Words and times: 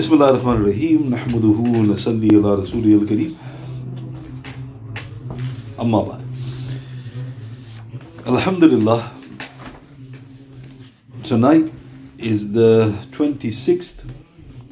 بسم 0.00 0.14
الله 0.14 0.28
الرحمن 0.28 0.52
الرحيم 0.52 1.10
نحمده 1.10 1.58
ونصلي 1.76 2.28
على 2.36 2.54
رسوله 2.54 2.94
الكريم 3.02 3.34
أما 5.80 6.00
بعد 6.02 6.20
Alhamdulillah 8.26 9.10
tonight 11.22 11.70
is 12.18 12.52
the 12.52 12.92
26th 13.12 14.04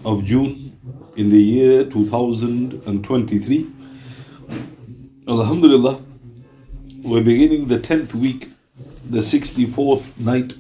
of 0.05 0.25
June 0.25 0.73
in 1.17 1.29
the 1.31 1.43
year 1.43 1.85
2023 1.85 3.67
Alhamdulillah 5.29 6.01
we're 7.05 7.23
beginning 7.23 7.69
the 7.69 7.79
10th 7.79 8.15
week 8.15 8.49
the 9.11 9.21
64th 9.21 10.19
night 10.19 10.55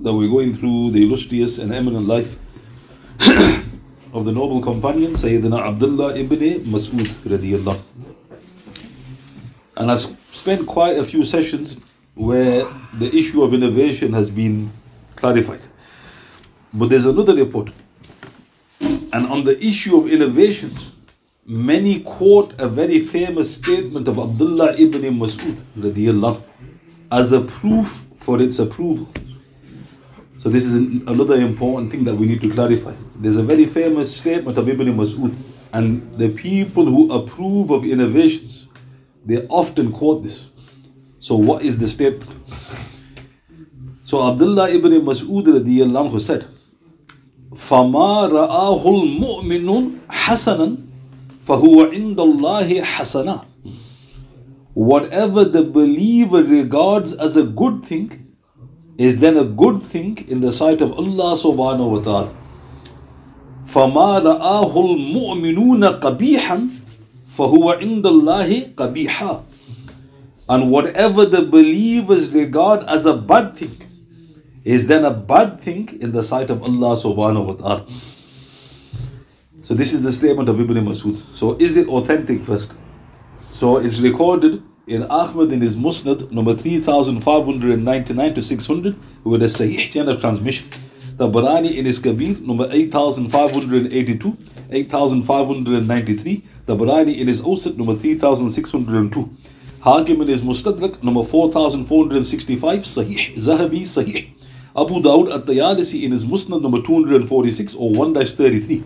that 0.00 0.12
we're 0.14 0.30
going 0.30 0.52
through 0.54 0.90
the 0.90 1.02
illustrious 1.02 1.58
and 1.58 1.72
eminent 1.72 2.06
life 2.08 2.38
of 4.17 4.25
the 4.25 4.31
noble 4.31 4.59
companion 4.59 5.11
Sayyidina 5.11 5.61
Abdullah 5.61 6.17
ibn 6.17 6.39
Mas'ud 6.65 7.05
radiyallahu. 7.33 7.79
And 9.77 9.91
I've 9.91 10.01
spent 10.33 10.65
quite 10.65 10.97
a 10.97 11.05
few 11.05 11.23
sessions 11.23 11.77
where 12.15 12.65
the 12.97 13.15
issue 13.15 13.43
of 13.43 13.53
innovation 13.53 14.13
has 14.13 14.31
been 14.31 14.71
clarified. 15.15 15.61
But 16.73 16.89
there's 16.89 17.05
another 17.05 17.35
report. 17.35 17.69
And 19.13 19.27
on 19.27 19.43
the 19.43 19.55
issue 19.63 19.95
of 19.95 20.11
innovations, 20.11 20.93
many 21.45 21.99
quote 22.01 22.59
a 22.59 22.67
very 22.67 22.97
famous 22.97 23.53
statement 23.53 24.07
of 24.07 24.17
Abdullah 24.17 24.73
ibn 24.81 25.01
Mas'ud 25.19 25.61
radiyallahu 25.77 26.41
as 27.11 27.31
a 27.33 27.41
proof 27.41 28.07
for 28.15 28.41
its 28.41 28.57
approval. 28.57 29.07
So 30.38 30.48
this 30.48 30.64
is 30.64 30.80
another 31.06 31.36
important 31.36 31.92
thing 31.92 32.04
that 32.04 32.14
we 32.14 32.26
need 32.26 32.40
to 32.42 32.50
clarify. 32.50 32.94
There's 33.16 33.36
a 33.36 33.42
very 33.42 33.66
famous 33.66 34.16
statement 34.16 34.58
of 34.58 34.68
Ibn 34.68 34.88
Mas'ud, 34.88 35.32
and 35.72 36.02
the 36.18 36.28
people 36.30 36.84
who 36.84 37.12
approve 37.12 37.70
of 37.70 37.84
innovations, 37.84 38.66
they 39.24 39.46
often 39.46 39.92
quote 39.92 40.22
this. 40.24 40.48
So 41.18 41.36
what 41.36 41.62
is 41.62 41.78
the 41.78 41.86
statement? 41.86 42.28
So 44.02 44.28
Abdullah 44.28 44.68
ibn 44.70 44.90
Mas'ud 45.06 45.44
radiyallahu 45.46 46.10
anhu 46.10 46.20
said, 46.20 46.44
فَمَا 47.54 48.28
رَآهُ 48.28 48.82
الْمُؤْمِنُونَ 48.82 49.98
حَسَنًا 50.08 50.76
فَهُوَ 51.46 51.92
عِنْدَ 51.92 52.16
اللَّهِ 52.16 52.82
حَسَنًا 52.82 53.44
Whatever 54.74 55.44
the 55.44 55.62
believer 55.62 56.42
regards 56.42 57.12
as 57.14 57.36
a 57.36 57.44
good 57.44 57.84
thing, 57.84 58.25
is 58.98 59.20
then 59.20 59.36
a 59.36 59.44
good 59.44 59.80
thing 59.80 60.24
in 60.28 60.40
the 60.40 60.52
sight 60.52 60.80
of 60.80 60.92
Allah 60.92 61.34
subhanahu 61.34 61.90
wa 61.96 62.00
ta'ala. 62.00 62.34
فَمَا 63.66 64.20
رَآهُ 64.20 64.72
الْمُؤْمِنُونَ 64.74 66.00
قَبِيحًا 66.00 66.68
فَهُوَ 67.36 67.80
عِنْدَ 67.80 68.02
اللَّهِ 68.02 68.74
قَبِيحًا 68.74 69.42
And 70.48 70.70
whatever 70.70 71.24
the 71.24 71.42
believers 71.42 72.28
regard 72.30 72.82
as 72.84 73.06
a 73.06 73.16
bad 73.16 73.54
thing 73.54 73.88
is 74.64 74.86
then 74.86 75.04
a 75.04 75.10
bad 75.10 75.58
thing 75.58 75.98
in 76.00 76.12
the 76.12 76.22
sight 76.22 76.50
of 76.50 76.62
Allah 76.62 76.94
subhanahu 76.94 77.46
wa 77.46 77.54
ta'ala. 77.54 77.86
So 79.62 79.74
this 79.74 79.92
is 79.92 80.02
the 80.02 80.12
statement 80.12 80.48
of 80.48 80.60
Ibn 80.60 80.76
Masud. 80.84 81.14
So 81.14 81.56
is 81.56 81.76
it 81.76 81.88
authentic 81.88 82.44
first? 82.44 82.74
So 83.36 83.78
it's 83.78 84.00
recorded 84.00 84.62
in 84.87 85.03
Ahmad 85.03 85.51
in 85.51 85.59
his 85.61 85.75
Musnad 85.75 86.31
number 86.31 86.55
3599 86.55 88.33
to 88.33 88.41
600 88.41 88.95
with 89.25 89.43
a 89.43 89.45
Sahih 89.45 89.91
chain 89.91 90.07
of 90.07 90.21
transmission. 90.21 90.67
Tabarani 91.17 91.75
in 91.75 91.83
his 91.85 91.99
Kabir 91.99 92.39
number 92.39 92.69
8582, 92.71 94.37
8593. 94.71 96.43
Tabarani 96.65 97.17
in 97.17 97.27
his 97.27 97.41
Awsat 97.41 97.75
number 97.75 97.95
3602. 97.95 99.29
Hakim 99.81 100.21
in 100.21 100.27
his 100.27 100.41
Mustadrak 100.41 101.03
number 101.03 101.23
4465, 101.23 102.79
Sahih, 102.83 103.35
Zahabi, 103.35 103.81
Sahih. 103.81 104.29
Abu 104.75 105.01
Dawud 105.01 105.33
at 105.33 105.45
Tayalisi 105.45 106.03
in 106.03 106.11
his 106.11 106.23
Musnad 106.23 106.61
number 106.61 106.81
246 106.81 107.75
or 107.75 107.91
1 107.91 108.13
33. 108.13 108.83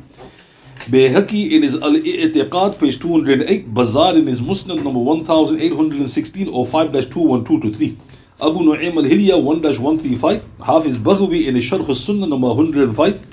Bayhaqi 0.90 1.52
in 1.52 1.62
his 1.62 1.75
Al 1.75 1.94
I'tiqad, 1.94 2.80
page 2.80 3.00
208, 3.00 3.72
Bazar 3.72 4.16
in 4.16 4.25
his 4.25 4.42
Musnad 4.42 4.84
number 4.84 5.00
1816 5.00 6.50
or 6.50 6.66
5 6.66 6.92
212 6.92 7.62
to 7.62 7.74
3. 7.74 7.97
Abu 8.42 8.59
Nu'aym 8.62 8.97
al 8.97 9.03
Hilya 9.03 9.42
1 9.42 9.62
135, 9.62 10.50
Hafiz 10.66 10.97
Baghawi 10.97 11.46
in 11.46 11.53
his 11.53 11.64
Sharh 11.64 11.88
al 11.88 11.94
Sunnah 11.94 12.25
number 12.25 12.47
105, 12.47 13.28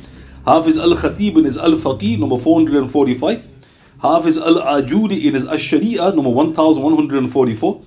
Hafiz 0.44 0.76
al 0.76 0.90
Khatib 0.90 1.38
in 1.38 1.44
his 1.44 1.56
Al 1.56 1.72
Faqih 1.72 2.18
number 2.18 2.36
445, 2.36 3.48
Hafiz 4.02 4.36
al 4.36 4.56
Ajudi 4.56 5.24
in 5.24 5.32
his 5.32 5.46
Al 5.46 5.56
Sharia 5.56 6.14
number 6.14 6.28
1144 6.28 7.82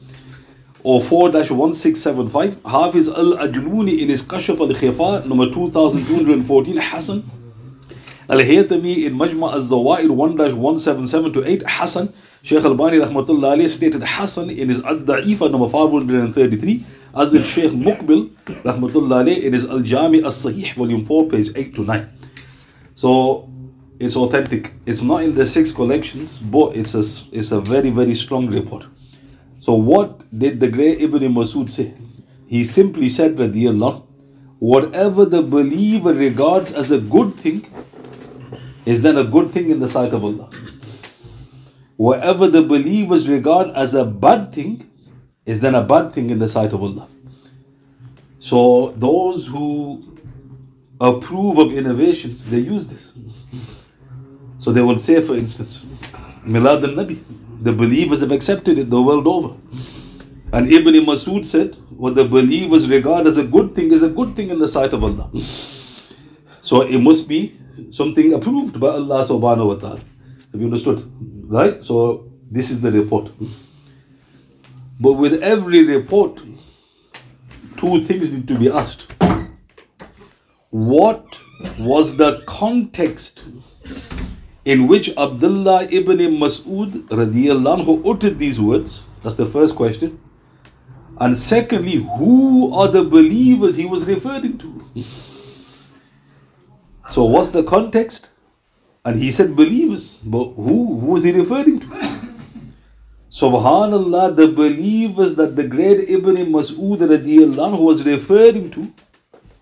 or 0.83 1.01
4 1.01 1.29
1675, 1.29 2.63
Hafiz 2.65 3.09
al 3.09 3.37
Ajluni 3.37 3.99
in 3.99 4.09
his 4.09 4.23
Kashaf 4.23 4.59
al 4.59 4.69
Khifa 4.69 5.23
number 5.27 5.45
2214, 5.51 6.77
Hassan. 6.77 7.40
Al-Haytami 8.31 9.05
in 9.05 9.13
Majma 9.13 9.51
al-Zawaid 9.51 10.07
1-177 10.07 11.33
to 11.33 11.45
8 11.45 11.63
Hassan. 11.67 12.13
Shaykh 12.43 12.63
Al-Bani 12.63 12.97
rahmatullah 12.99 13.57
alayhi 13.57 13.67
stated 13.69 14.01
Hassan 14.03 14.49
in 14.49 14.69
his 14.69 14.81
Ad-Da'ifa 14.83 15.51
number 15.51 15.67
533 15.67 16.85
as 17.13 17.33
in 17.33 17.43
Shaykh 17.43 17.71
Muqbil 17.71 18.29
rahmatullah 18.63 19.25
alayhi 19.25 19.43
in 19.43 19.53
his 19.53 19.65
Al-Jami 19.65 20.23
al-Sahih 20.23 20.73
volume 20.75 21.03
4 21.03 21.27
page 21.27 21.49
8 21.55 21.75
to 21.75 21.83
9 21.83 22.09
so 22.95 23.49
it's 23.99 24.15
authentic. 24.15 24.73
It's 24.85 25.03
not 25.03 25.23
in 25.23 25.35
the 25.35 25.45
six 25.45 25.71
collections 25.71 26.39
but 26.39 26.75
it's 26.75 26.95
a, 26.95 27.03
it's 27.35 27.51
a 27.51 27.59
very 27.59 27.89
very 27.89 28.15
strong 28.15 28.47
report. 28.47 28.87
So 29.59 29.75
what 29.75 30.23
did 30.35 30.59
the 30.59 30.69
great 30.69 31.01
Ibn 31.01 31.21
Masud 31.33 31.69
say? 31.69 31.93
He 32.47 32.63
simply 32.63 33.09
said 33.09 33.35
radiyallahu 33.35 34.07
whatever 34.59 35.25
the 35.25 35.41
believer 35.41 36.13
regards 36.13 36.71
as 36.71 36.91
a 36.91 36.99
good 36.99 37.33
thing 37.33 37.65
is 38.85 39.01
then 39.01 39.17
a 39.17 39.23
good 39.23 39.49
thing 39.51 39.69
in 39.69 39.79
the 39.79 39.87
sight 39.87 40.13
of 40.13 40.23
Allah. 40.23 40.49
Whatever 41.97 42.47
the 42.47 42.63
believers 42.63 43.29
regard 43.29 43.69
as 43.71 43.93
a 43.93 44.05
bad 44.05 44.53
thing 44.53 44.89
is 45.45 45.61
then 45.61 45.75
a 45.75 45.83
bad 45.83 46.11
thing 46.11 46.29
in 46.29 46.39
the 46.39 46.47
sight 46.47 46.73
of 46.73 46.81
Allah. 46.81 47.07
So 48.39 48.93
those 48.97 49.47
who 49.47 50.03
approve 50.99 51.57
of 51.59 51.71
innovations, 51.71 52.45
they 52.45 52.59
use 52.59 52.87
this. 52.87 53.13
So 54.57 54.71
they 54.71 54.81
will 54.81 54.99
say, 54.99 55.21
for 55.21 55.35
instance, 55.35 55.85
Milad 56.45 56.83
al-Nabi, 56.83 57.21
the 57.61 57.71
believers 57.71 58.21
have 58.21 58.31
accepted 58.31 58.77
it 58.79 58.89
the 58.89 59.01
world 59.01 59.27
over. 59.27 59.55
And 60.53 60.67
Ibn 60.67 60.93
Masud 61.05 61.45
said, 61.45 61.75
what 61.89 62.15
the 62.15 62.25
believers 62.25 62.89
regard 62.89 63.27
as 63.27 63.37
a 63.37 63.43
good 63.43 63.73
thing 63.73 63.91
is 63.91 64.01
a 64.01 64.09
good 64.09 64.35
thing 64.35 64.49
in 64.49 64.57
the 64.57 64.67
sight 64.67 64.93
of 64.93 65.03
Allah. 65.03 65.29
So 66.61 66.81
it 66.81 66.99
must 66.99 67.29
be 67.29 67.55
something 67.91 68.33
approved 68.33 68.79
by 68.79 68.89
Allah 68.89 69.25
subhanahu 69.25 69.67
wa 69.67 69.75
ta'ala. 69.75 69.99
Have 70.51 70.61
you 70.61 70.67
understood? 70.67 71.03
Right? 71.47 71.83
So 71.83 72.31
this 72.49 72.71
is 72.71 72.81
the 72.81 72.91
report. 72.91 73.31
But 74.99 75.13
with 75.13 75.41
every 75.41 75.83
report, 75.83 76.41
two 77.77 78.01
things 78.01 78.31
need 78.31 78.47
to 78.47 78.57
be 78.57 78.69
asked. 78.69 79.15
What 80.69 81.39
was 81.79 82.17
the 82.17 82.43
context 82.45 83.45
in 84.63 84.87
which 84.87 85.09
Abdullah 85.17 85.87
ibn 85.91 86.17
Mas'ud 86.39 87.07
radiallahu 87.09 88.05
uttered 88.05 88.37
these 88.37 88.59
words? 88.61 89.07
That's 89.23 89.35
the 89.35 89.45
first 89.45 89.75
question. 89.75 90.19
And 91.19 91.35
secondly, 91.35 91.97
who 92.17 92.73
are 92.73 92.87
the 92.87 93.03
believers 93.03 93.75
he 93.77 93.85
was 93.85 94.07
referring 94.07 94.57
to? 94.59 94.83
So 97.11 97.25
what's 97.25 97.49
the 97.49 97.63
context? 97.63 98.29
And 99.03 99.17
he 99.17 99.31
said 99.33 99.53
believers. 99.53 100.19
But 100.19 100.45
who? 100.55 100.99
Who 100.99 101.11
was 101.11 101.23
he 101.25 101.33
referring 101.33 101.79
to? 101.81 101.87
Subhanallah, 103.29 104.35
the 104.37 104.47
believers 104.47 105.35
that 105.35 105.57
the 105.57 105.67
great 105.67 105.99
Ibn 106.09 106.35
Mas'ud 106.53 106.99
radiallahu 106.99 107.83
was 107.83 108.05
referring 108.05 108.71
to 108.71 108.93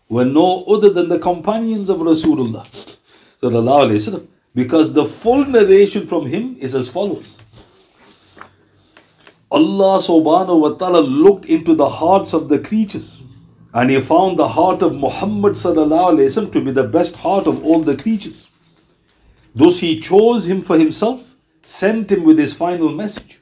were 0.09 0.25
no 0.25 0.63
other 0.65 0.91
than 0.91 1.09
the 1.09 1.17
companions 1.17 1.89
of 1.89 1.97
Rasulullah. 1.97 2.65
Sallallahu 3.41 3.87
alayhi 3.87 4.01
wasallam. 4.01 4.27
Because 4.53 4.93
the 4.93 5.05
full 5.05 5.45
narration 5.45 6.05
from 6.05 6.27
him 6.27 6.55
is 6.59 6.75
as 6.75 6.87
follows. 6.87 7.39
Allah 9.49 9.97
subhanahu 9.97 10.61
wa 10.61 10.69
ta'ala 10.73 10.99
looked 10.99 11.45
into 11.45 11.73
the 11.73 11.89
hearts 11.89 12.33
of 12.33 12.47
the 12.49 12.59
creatures 12.59 13.21
and 13.73 13.89
he 13.89 14.01
found 14.01 14.37
the 14.37 14.47
heart 14.47 14.81
of 14.81 14.95
Muhammad 14.95 15.55
to 15.55 16.61
be 16.63 16.71
the 16.71 16.89
best 16.91 17.17
heart 17.17 17.47
of 17.47 17.63
all 17.63 17.81
the 17.81 17.95
creatures. 17.95 18.47
Thus 19.53 19.79
he 19.79 19.99
chose 19.99 20.47
him 20.47 20.61
for 20.61 20.77
himself, 20.77 21.35
sent 21.61 22.11
him 22.11 22.23
with 22.23 22.39
his 22.39 22.53
final 22.53 22.89
message. 22.89 23.39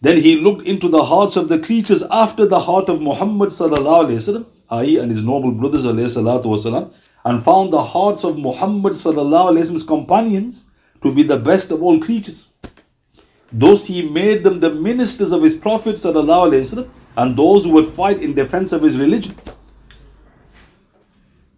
Then 0.00 0.16
he 0.16 0.40
looked 0.40 0.66
into 0.66 0.88
the 0.88 1.04
hearts 1.04 1.36
of 1.36 1.48
the 1.48 1.58
creatures 1.58 2.02
after 2.10 2.46
the 2.46 2.60
heart 2.60 2.88
of 2.88 3.00
Muhammad 3.02 3.52
i.e. 3.52 4.98
and 4.98 5.10
his 5.10 5.22
noble 5.22 5.50
brothers 5.50 5.84
wasalam, 5.84 6.92
and 7.24 7.42
found 7.42 7.72
the 7.72 7.82
hearts 7.82 8.24
of 8.24 8.38
Muhammad 8.38 8.94
Wasallam's 8.94 9.82
companions 9.82 10.64
to 11.02 11.14
be 11.14 11.22
the 11.22 11.36
best 11.36 11.70
of 11.70 11.82
all 11.82 12.00
creatures. 12.00 12.48
Thus 13.52 13.86
he 13.86 14.08
made 14.08 14.44
them 14.44 14.60
the 14.60 14.70
ministers 14.70 15.32
of 15.32 15.42
his 15.42 15.54
Prophet 15.54 15.96
Wasallam 15.96 16.88
and 17.20 17.36
those 17.36 17.64
who 17.64 17.72
would 17.76 17.86
fight 17.86 18.20
in 18.26 18.34
defense 18.34 18.72
of 18.72 18.82
his 18.82 18.98
religion. 18.98 19.34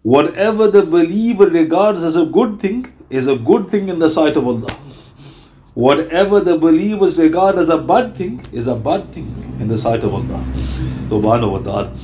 Whatever 0.03 0.69
the 0.77 0.85
believer 0.85 1.47
regards 1.47 2.03
as 2.03 2.17
a 2.17 2.27
good 2.27 2.59
thing 2.59 2.79
is 3.11 3.29
a 3.29 3.37
good 3.51 3.69
thing 3.69 3.89
in 3.89 4.01
the 4.01 4.11
sight 4.11 4.37
of 4.37 4.49
Allah. 4.53 4.73
Whatever 5.75 6.41
the 6.41 6.59
believers 6.59 7.17
regard 7.17 7.57
as 7.57 7.69
a 7.69 7.79
bad 7.79 8.17
thing 8.17 8.41
is 8.53 8.67
a 8.67 8.75
bad 8.75 9.13
thing 9.13 9.29
in 9.61 9.69
the 9.69 9.79
sight 9.79 10.03
of 10.03 10.13
Allah. 10.15 10.43
Subhanahu 11.13 11.53
wa 11.53 11.63
ta'ala. 11.69 11.97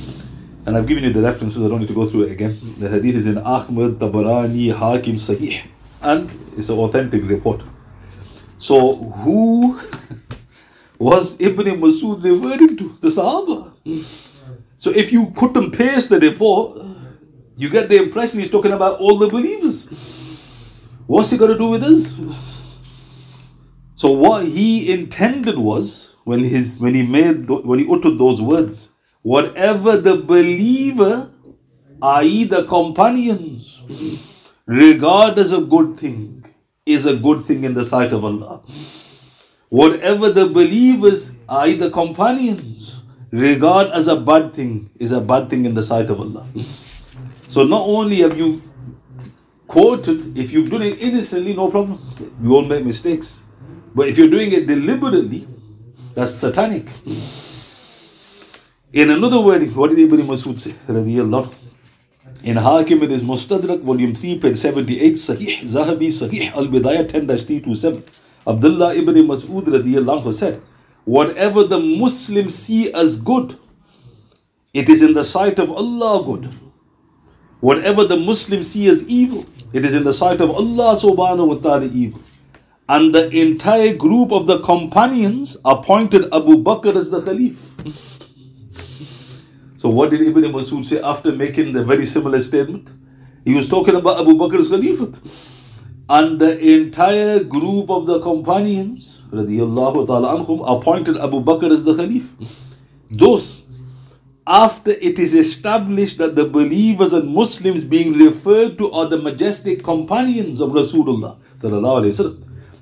And 0.65 0.77
I've 0.77 0.87
given 0.87 1.03
you 1.03 1.11
the 1.11 1.21
references, 1.21 1.61
I 1.61 1.67
don't 1.67 1.79
need 1.79 1.89
to 1.89 1.93
go 1.93 2.07
through 2.07 2.23
it 2.23 2.31
again. 2.31 2.55
The 2.77 2.89
hadith 2.89 3.15
is 3.15 3.27
in 3.27 3.37
Ahmad, 3.39 3.99
Tabarani, 4.05 4.73
Hakim, 4.73 5.15
Sahih. 5.15 5.61
And 6.01 6.29
it's 6.55 6.69
an 6.69 6.77
authentic 6.77 7.27
report. 7.27 7.63
So, 8.57 8.95
who 8.95 9.79
was 10.99 11.39
Ibn 11.39 11.65
Masud 11.81 12.23
referring 12.23 12.77
to? 12.77 12.89
The 13.01 13.07
Sahaba. 13.07 13.73
So, 14.75 14.91
if 14.91 15.11
you 15.11 15.31
cut 15.31 15.57
and 15.57 15.73
paste 15.73 16.09
the 16.09 16.19
report, 16.19 16.77
you 17.57 17.69
get 17.69 17.89
the 17.89 17.97
impression 18.03 18.39
he's 18.39 18.51
talking 18.51 18.71
about 18.71 18.99
all 18.99 19.17
the 19.17 19.27
believers. 19.27 19.85
What's 21.07 21.31
he 21.31 21.37
got 21.37 21.47
to 21.47 21.57
do 21.57 21.69
with 21.69 21.83
us? 21.83 22.13
So, 23.95 24.11
what 24.11 24.45
he 24.45 24.91
intended 24.91 25.57
was 25.57 26.15
when 26.23 26.43
his 26.43 26.79
when 26.79 26.93
he 26.93 27.03
made 27.03 27.49
when 27.49 27.79
he 27.79 27.87
uttered 27.91 28.19
those 28.19 28.41
words 28.41 28.89
whatever 29.21 29.97
the 29.97 30.17
believer, 30.17 31.29
i.e., 32.01 32.45
the 32.45 32.63
companions, 32.65 33.83
regard 34.65 35.37
as 35.37 35.51
a 35.51 35.61
good 35.61 35.97
thing, 35.97 36.45
is 36.85 37.05
a 37.05 37.15
good 37.15 37.43
thing 37.43 37.63
in 37.63 37.73
the 37.73 37.85
sight 37.85 38.13
of 38.13 38.23
Allah. 38.23 38.63
Whatever 39.69 40.31
the 40.31 40.47
believers, 40.47 41.35
i.e., 41.47 41.75
the 41.75 41.91
companions, 41.91 43.03
regard 43.31 43.89
as 43.89 44.07
a 44.07 44.19
bad 44.19 44.51
thing, 44.51 44.89
is 44.99 45.11
a 45.11 45.21
bad 45.21 45.49
thing 45.49 45.65
in 45.65 45.75
the 45.75 45.83
sight 45.83 46.09
of 46.09 46.19
Allah. 46.19 46.45
So 47.47 47.63
not 47.63 47.81
only 47.81 48.17
have 48.17 48.37
you 48.37 48.61
quoted, 49.67 50.35
if 50.35 50.51
you've 50.51 50.69
done 50.69 50.81
it 50.81 50.99
innocently, 50.99 51.53
no 51.53 51.69
problem. 51.69 51.99
You 52.41 52.49
won't 52.49 52.67
make 52.67 52.83
mistakes. 52.83 53.43
But 53.93 54.07
if 54.07 54.17
you're 54.17 54.29
doing 54.29 54.51
it 54.51 54.65
deliberately, 54.65 55.47
that's 56.15 56.33
satanic. 56.33 56.89
In 58.91 59.11
another 59.11 59.39
word, 59.39 59.61
what 59.75 59.91
did 59.91 59.99
Ibn 59.99 60.21
Masud 60.21 60.57
say? 60.57 60.73
In 62.43 62.55
Hakim, 62.55 63.03
it 63.03 63.11
is 63.11 63.21
Mustadrak, 63.21 63.81
volume 63.81 64.15
3, 64.15 64.39
page 64.39 64.55
78, 64.55 65.13
Sahih, 65.13 65.59
Zahabi, 65.61 66.07
Sahih, 66.07 66.51
Al 66.53 66.65
Bidayah 66.65 67.07
10 67.07 67.27
327. 67.27 68.03
Abdullah 68.47 68.95
ibn 68.95 69.15
Mas'ud 69.27 69.63
radiallahu 69.65 70.33
said, 70.33 70.61
Whatever 71.05 71.63
the 71.63 71.79
Muslims 71.79 72.55
see 72.55 72.93
as 72.93 73.19
good, 73.19 73.57
it 74.73 74.89
is 74.89 75.01
in 75.01 75.13
the 75.13 75.23
sight 75.23 75.59
of 75.59 75.71
Allah 75.71 76.23
good. 76.23 76.49
Whatever 77.59 78.03
the 78.05 78.17
Muslims 78.17 78.71
see 78.71 78.87
as 78.87 79.07
evil, 79.09 79.45
it 79.73 79.83
is 79.85 79.93
in 79.93 80.03
the 80.03 80.13
sight 80.13 80.39
of 80.41 80.49
Allah 80.49 80.95
subhanahu 80.95 81.47
wa 81.47 81.55
ta'ala 81.55 81.85
evil. 81.85 82.21
And 82.87 83.13
the 83.13 83.29
entire 83.29 83.93
group 83.95 84.31
of 84.31 84.47
the 84.47 84.59
companions 84.59 85.57
appointed 85.65 86.25
Abu 86.33 86.63
Bakr 86.63 86.95
as 86.95 87.09
the 87.09 87.19
Khalif. 87.19 87.57
So 89.77 89.89
what 89.89 90.11
did 90.11 90.21
Ibn 90.21 90.43
Masud 90.51 90.85
say 90.85 90.99
after 91.01 91.31
making 91.31 91.73
the 91.73 91.83
very 91.83 92.05
similar 92.05 92.39
statement? 92.41 92.89
He 93.45 93.53
was 93.55 93.67
talking 93.67 93.95
about 93.95 94.19
Abu 94.19 94.33
Bakr's 94.33 94.69
Khalifat. 94.69 95.19
And 96.09 96.39
the 96.39 96.57
entire 96.59 97.43
group 97.43 97.91
of 97.91 98.07
the 98.07 98.19
companions, 98.19 99.21
radiallahu 99.31 100.65
appointed 100.67 101.17
Abu 101.17 101.41
Bakr 101.41 101.71
as 101.71 101.83
the 101.83 101.93
Khalif. 101.93 102.29
Those, 103.11 103.61
after 104.47 104.89
it 104.89 105.19
is 105.19 105.35
established 105.35 106.17
that 106.17 106.35
the 106.35 106.45
believers 106.45 107.13
and 107.13 107.31
Muslims 107.31 107.83
being 107.83 108.13
referred 108.13 108.79
to 108.79 108.91
are 108.91 109.05
the 109.05 109.19
majestic 109.19 109.83
companions 109.83 110.61
of 110.61 110.71
Rasulullah, 110.71 111.37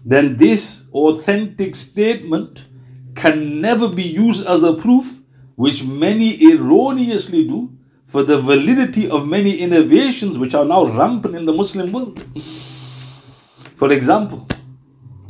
then 0.06 0.38
this 0.38 0.86
authentic 0.94 1.76
statement 1.76 2.66
can 3.16 3.60
never 3.60 3.90
be 3.90 4.04
used 4.04 4.48
as 4.48 4.64
a 4.64 4.74
proof 4.74 5.20
which 5.56 5.84
many 5.84 6.42
erroneously 6.54 7.46
do 7.46 7.74
for 8.06 8.24
the 8.24 8.40
validity 8.40 9.10
of 9.10 9.28
many 9.28 9.58
innovations 9.58 10.38
which 10.38 10.56
are 10.56 10.64
now 10.64 10.86
rampant 10.86 11.36
in 11.36 11.44
the 11.44 11.52
Muslim 11.52 11.92
world. 11.92 12.24
For 13.77 13.93
example, 13.93 14.47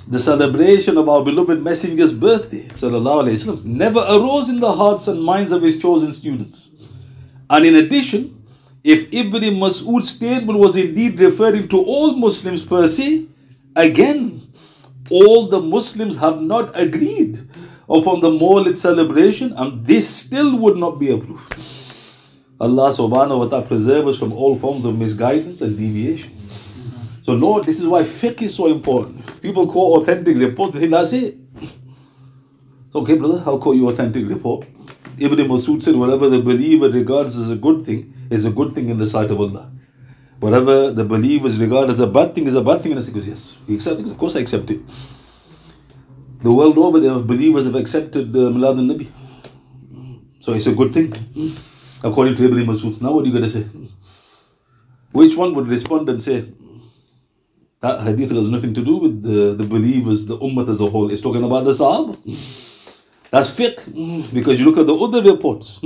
the 0.09 0.19
celebration 0.19 0.99
of 0.99 1.09
our 1.09 1.25
beloved 1.25 1.63
Messenger's 1.63 2.13
birthday 2.13 2.67
وسلم, 2.69 3.65
never 3.65 4.01
arose 4.01 4.49
in 4.49 4.61
the 4.61 4.73
hearts 4.73 5.09
and 5.09 5.23
minds 5.23 5.53
of 5.53 5.63
his 5.63 5.81
chosen 5.81 6.13
students. 6.13 6.69
And 7.49 7.65
in 7.65 7.77
addition, 7.77 8.45
if 8.83 9.13
Ibn 9.13 9.43
Mas'ud's 9.61 10.09
statement 10.09 10.59
was 10.59 10.77
indeed 10.77 11.21
referring 11.21 11.69
to 11.69 11.79
all 11.79 12.17
Muslims 12.17 12.65
per 12.65 12.89
se, 12.89 13.27
again, 13.77 14.41
all 15.11 15.47
the 15.47 15.61
Muslims 15.61 16.17
have 16.19 16.41
not 16.41 16.73
agreed 16.79 17.39
upon 17.89 18.21
the 18.21 18.31
Mawlid 18.31 18.77
celebration, 18.77 19.53
and 19.57 19.85
this 19.85 20.09
still 20.09 20.57
would 20.57 20.79
not 20.79 20.99
be 20.99 21.11
approved. 21.11 21.55
Allah 22.61 22.91
subhanahu 22.91 23.39
wa 23.39 23.47
ta'ala 23.47 23.67
preserve 23.67 24.09
us 24.09 24.19
from 24.19 24.33
all 24.33 24.57
forms 24.57 24.85
of 24.85 24.99
misguidance 24.99 25.61
and 25.61 25.77
deviation. 25.77 26.33
So, 27.28 27.36
no, 27.36 27.60
this 27.60 27.82
is 27.82 27.86
why 27.86 28.04
fiqh 28.04 28.42
is 28.44 28.56
so 28.56 28.68
important. 28.68 29.42
People 29.42 29.68
quote 29.68 30.02
authentic 30.02 30.38
report, 30.38 30.72
they 30.72 30.80
think 30.80 30.94
that's 30.94 31.12
it. 31.12 31.36
Okay, 32.96 33.18
brother, 33.18 33.44
I'll 33.46 33.60
quote 33.60 33.76
you 33.76 33.90
authentic 33.90 34.26
report. 34.30 34.66
Ibn 35.20 35.38
Masud 35.40 35.84
said, 35.84 35.96
whatever 35.96 36.30
the 36.30 36.42
believer 36.42 36.90
regards 36.90 37.38
as 37.38 37.52
a 37.52 37.58
good 37.58 37.82
thing 37.82 38.14
is 38.30 38.46
a 38.46 38.50
good 38.50 38.72
thing 38.72 38.88
in 38.88 38.98
the 38.98 39.08
sight 39.08 39.30
of 39.30 39.42
Allah. 39.42 39.70
Whatever 40.40 40.92
the 40.92 41.04
believers 41.04 41.60
regard 41.60 41.90
as 41.90 42.00
a 42.00 42.08
bad 42.08 42.34
thing 42.34 42.48
is 42.48 42.56
a 42.56 42.62
bad 42.62 42.82
thing. 42.82 42.94
And 42.94 43.00
I 43.00 43.04
said, 43.04 43.16
yes, 43.16 43.58
he 43.68 43.76
accepts 43.76 44.04
it. 44.04 44.10
Of 44.10 44.18
course 44.18 44.38
I 44.38 44.40
accept 44.40 44.72
it. 44.72 44.80
The 46.40 46.54
world 46.54 46.78
over, 46.78 46.98
the 46.98 47.20
believers 47.20 47.66
have 47.66 47.76
accepted 47.76 48.32
the 48.32 48.52
Milad 48.52 48.78
al-Nabi. 48.78 49.08
So 50.40 50.54
it's 50.54 50.68
a 50.68 50.74
good 50.74 50.94
thing, 50.94 51.12
according 52.06 52.36
to 52.36 52.46
Ibn 52.46 52.66
Masud. 52.66 53.02
Now 53.02 53.12
what 53.12 53.24
are 53.24 53.28
you 53.28 53.34
going 53.34 53.44
to 53.44 53.50
say? 53.50 53.66
Which 55.12 55.36
one 55.36 55.54
would 55.56 55.68
respond 55.68 56.08
and 56.08 56.22
say, 56.22 56.46
that 57.88 58.02
hadith 58.02 58.32
has 58.32 58.50
nothing 58.50 58.74
to 58.74 58.84
do 58.84 58.98
with 58.98 59.22
the, 59.24 59.56
the 59.56 59.68
believers, 59.68 60.26
the 60.28 60.38
ummah 60.38 60.68
as 60.70 60.82
a 60.82 60.86
whole. 60.86 61.12
It's 61.12 61.22
talking 61.22 61.44
about 61.44 61.64
the 61.66 61.72
Sahaba. 61.72 62.16
That's 63.32 63.50
fiqh, 63.50 64.34
because 64.34 64.60
you 64.60 64.66
look 64.66 64.78
at 64.78 64.88
the 64.88 64.96
other 64.96 65.22
reports. 65.22 65.80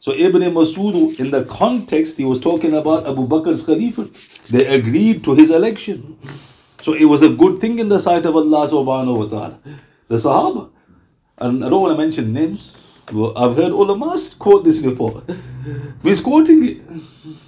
So 0.00 0.12
Ibn 0.12 0.42
Masud, 0.42 1.18
in 1.20 1.30
the 1.30 1.44
context, 1.44 2.18
he 2.18 2.24
was 2.24 2.40
talking 2.40 2.74
about 2.74 3.06
Abu 3.06 3.26
Bakr's 3.26 3.64
Khalifa. 3.64 4.04
They 4.52 4.66
agreed 4.66 5.24
to 5.24 5.34
his 5.34 5.50
election. 5.50 6.18
So 6.80 6.94
it 6.94 7.04
was 7.04 7.22
a 7.22 7.30
good 7.30 7.58
thing 7.60 7.78
in 7.78 7.88
the 7.88 7.98
sight 7.98 8.24
of 8.26 8.36
Allah 8.36 8.68
subhanahu 8.68 9.18
wa 9.18 9.26
ta'ala 9.26 9.58
the 10.08 10.16
Sahaba. 10.16 10.70
And 11.38 11.64
I 11.64 11.68
don't 11.68 11.82
want 11.82 11.96
to 11.96 11.98
mention 11.98 12.32
names, 12.32 13.02
I've 13.08 13.56
heard 13.56 13.72
ulamas 13.72 14.38
quote 14.38 14.64
this 14.64 14.80
report. 14.80 15.24
We're 16.02 16.16
quoting 16.22 16.64
it 16.66 16.82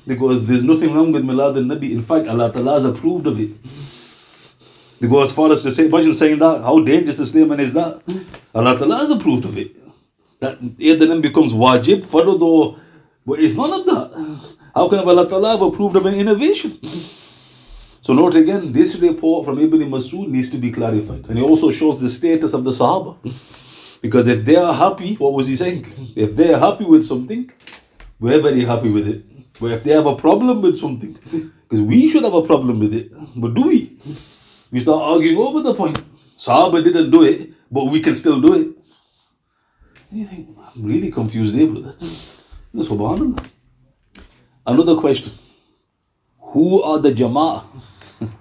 because 0.07 0.47
there's 0.47 0.63
nothing 0.63 0.95
wrong 0.95 1.13
with 1.13 1.25
Milad 1.25 1.57
al 1.57 1.63
Nabi. 1.63 1.93
In 1.93 2.03
fact, 2.03 2.29
Allah 2.29 2.53
Ta'ala 2.53 2.73
has 2.75 2.85
approved 2.85 3.27
of 3.27 3.39
it. 3.41 3.51
They 5.01 5.09
go 5.09 5.23
as 5.23 5.33
far 5.33 5.53
as 5.53 5.63
to 5.63 5.71
say, 5.73 5.87
imagine 5.87 6.15
saying 6.15 6.39
that, 6.41 6.63
how 6.63 6.81
dangerous 6.81 7.21
a 7.21 7.27
statement 7.27 7.61
is 7.61 7.73
that? 7.75 8.03
Allah 8.55 8.77
Ta'ala 8.77 8.97
has 8.97 9.11
approved 9.11 9.45
of 9.45 9.57
it. 9.57 9.77
That 10.41 10.59
Eid 10.81 10.99
then 11.01 11.21
becomes 11.21 11.53
wajib, 11.53 12.05
farad 12.05 12.41
or, 12.41 12.77
but 13.25 13.39
it's 13.39 13.55
none 13.55 13.73
of 13.73 13.85
that. 13.87 14.57
How 14.75 14.89
can 14.89 15.01
Allah 15.01 15.29
Ta'ala 15.29 15.51
have 15.51 15.63
approved 15.63 15.97
of 15.97 16.07
an 16.07 16.15
innovation? 16.15 16.73
So 18.01 18.13
note 18.15 18.37
again, 18.37 18.73
this 18.73 18.97
report 18.97 19.45
from 19.45 19.59
Ibn 19.59 19.81
Masud 19.81 20.29
needs 20.29 20.51
to 20.51 20.59
be 20.59 20.71
clarified. 20.71 21.29
And 21.29 21.39
it 21.39 21.43
also 21.43 21.71
shows 21.71 22.01
the 22.01 22.09
status 22.09 22.55
of 22.55 22.65
the 22.65 22.71
Sahaba. 22.71 23.17
Because 24.01 24.29
if 24.29 24.45
they 24.45 24.57
are 24.57 24.73
happy, 24.73 25.17
what 25.17 25.33
was 25.33 25.47
he 25.49 25.57
saying? 25.57 25.85
If 26.17 26.35
they 26.37 26.55
are 26.55 26.61
happy 26.61 26.85
with 26.85 27.05
something, 27.05 27.51
we're 28.21 28.41
very 28.41 28.65
happy 28.65 28.91
with 28.91 29.09
it. 29.09 29.25
But 29.61 29.73
if 29.73 29.85
they 29.85 29.93
have 29.93 30.07
a 30.07 30.15
problem 30.17 30.63
with 30.63 30.77
something, 30.77 31.19
because 31.23 31.81
we 31.81 32.09
should 32.09 32.25
have 32.25 32.35
a 32.35 32.43
problem 32.43 32.79
with 32.79 32.95
it, 32.95 33.13
but 33.37 33.55
do 33.55 33.67
we? 33.67 33.93
We 34.71 34.81
start 34.81 35.03
arguing 35.03 35.39
over 35.39 35.63
the 35.63 35.75
point. 35.75 35.97
Sahaba 36.15 36.83
didn't 36.85 37.11
do 37.11 37.23
it, 37.25 37.51
but 37.71 37.85
we 37.87 38.01
can 38.01 38.15
still 38.15 38.41
do 38.41 38.55
it. 38.55 38.77
you 40.11 40.25
think, 40.27 40.49
I'm 40.57 40.85
really 40.85 41.11
confused 41.11 41.55
here, 41.55 41.67
brother. 41.67 41.95
Subhanallah. 42.75 43.51
Another 44.67 44.97
question. 44.97 45.33
Who 46.41 46.83
are 46.83 46.99
the 46.99 47.11
Jama'ah? 47.11 47.65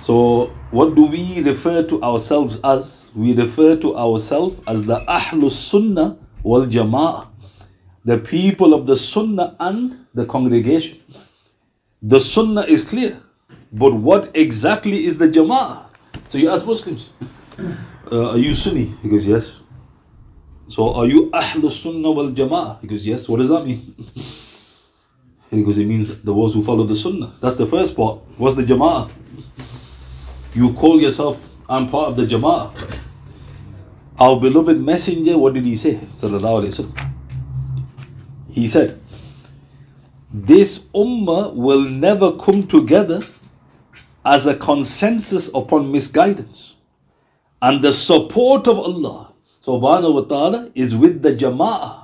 So, 0.00 0.46
what 0.70 0.94
do 0.94 1.04
we 1.04 1.42
refer 1.42 1.82
to 1.82 2.02
ourselves 2.02 2.58
as? 2.64 3.10
We 3.14 3.34
refer 3.34 3.76
to 3.76 3.94
ourselves 3.94 4.58
as 4.66 4.86
the 4.86 5.00
Ahlus 5.00 5.50
Sunnah 5.50 6.16
wal 6.42 6.64
Jama'ah, 6.64 7.28
the 8.06 8.16
people 8.16 8.72
of 8.72 8.86
the 8.86 8.96
Sunnah 8.96 9.54
and 9.60 10.06
the 10.14 10.24
congregation. 10.24 10.98
The 12.02 12.20
sunnah 12.20 12.62
is 12.62 12.82
clear. 12.82 13.20
But 13.72 13.94
what 13.94 14.30
exactly 14.34 14.96
is 15.04 15.18
the 15.18 15.26
jama'ah? 15.28 15.86
So 16.28 16.38
you 16.38 16.50
ask 16.50 16.66
Muslims, 16.66 17.10
uh, 18.12 18.30
are 18.30 18.38
you 18.38 18.54
Sunni? 18.54 18.92
He 19.02 19.08
goes, 19.08 19.26
yes. 19.26 19.60
So 20.68 20.94
are 20.94 21.06
you 21.06 21.30
Ahlul 21.30 21.70
Sunnah 21.70 22.10
wal 22.10 22.30
Jama'ah? 22.30 22.80
He 22.80 22.86
goes, 22.86 23.06
yes. 23.06 23.28
What 23.28 23.38
does 23.38 23.48
that 23.48 23.64
mean? 23.64 23.76
he 25.50 25.62
goes, 25.64 25.78
it 25.78 25.86
means 25.86 26.20
the 26.22 26.32
ones 26.32 26.54
who 26.54 26.62
follow 26.62 26.84
the 26.84 26.96
Sunnah. 26.96 27.30
That's 27.40 27.56
the 27.56 27.66
first 27.66 27.96
part. 27.96 28.20
What's 28.36 28.56
the 28.56 28.62
Jama'ah? 28.62 29.10
You 30.54 30.72
call 30.74 31.00
yourself, 31.00 31.48
I'm 31.68 31.88
part 31.88 32.08
of 32.08 32.16
the 32.16 32.26
Jama'ah. 32.26 32.98
Our 34.18 34.40
beloved 34.40 34.80
messenger, 34.80 35.38
what 35.38 35.54
did 35.54 35.64
he 35.64 35.76
say? 35.76 35.94
Sallallahu 35.94 36.64
Alaihi 36.64 36.84
Wasallam. 36.84 37.10
He 38.50 38.66
said, 38.66 38.98
this 40.32 40.80
ummah 40.94 41.54
will 41.54 41.88
never 41.88 42.32
come 42.36 42.66
together 42.66 43.20
as 44.28 44.46
a 44.46 44.54
consensus 44.54 45.48
upon 45.54 45.90
misguidance. 45.90 46.76
And 47.62 47.82
the 47.82 47.92
support 47.92 48.68
of 48.68 48.78
Allah 48.78 49.32
subhanahu 49.62 50.14
wa 50.14 50.20
ta'ala 50.32 50.70
is 50.74 50.94
with 50.94 51.22
the 51.22 51.32
jama'ah. 51.32 51.94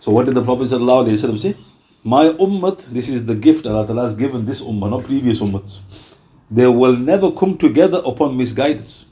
So 0.00 0.10
what 0.10 0.26
did 0.26 0.34
the 0.34 0.42
Prophet 0.42 0.66
say? 0.66 1.54
My 2.02 2.24
ummat, 2.46 2.86
this 2.86 3.08
is 3.08 3.26
the 3.26 3.34
gift 3.34 3.66
Allah 3.66 3.86
Ta'ala 3.86 4.02
has 4.02 4.14
given 4.14 4.44
this 4.44 4.60
ummah, 4.60 4.90
not 4.90 5.04
previous 5.04 5.40
ummats. 5.40 5.80
They 6.50 6.66
will 6.66 6.96
never 6.96 7.30
come 7.30 7.56
together 7.56 8.02
upon 8.04 8.36
misguidance. 8.36 9.06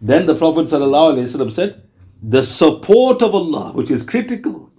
Then 0.00 0.26
the 0.26 0.36
Prophet 0.36 0.68
said, 0.68 1.82
the 2.22 2.42
support 2.42 3.22
of 3.22 3.34
Allah, 3.34 3.72
which 3.74 3.90
is 3.90 4.02
critical, 4.02 4.70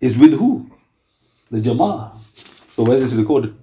is 0.00 0.16
with 0.16 0.38
who? 0.38 0.70
The 1.50 1.60
Jama'ah. 1.60 2.12
So 2.74 2.84
where 2.84 2.96
is 2.96 3.02
this 3.02 3.14
recorded? 3.14 3.54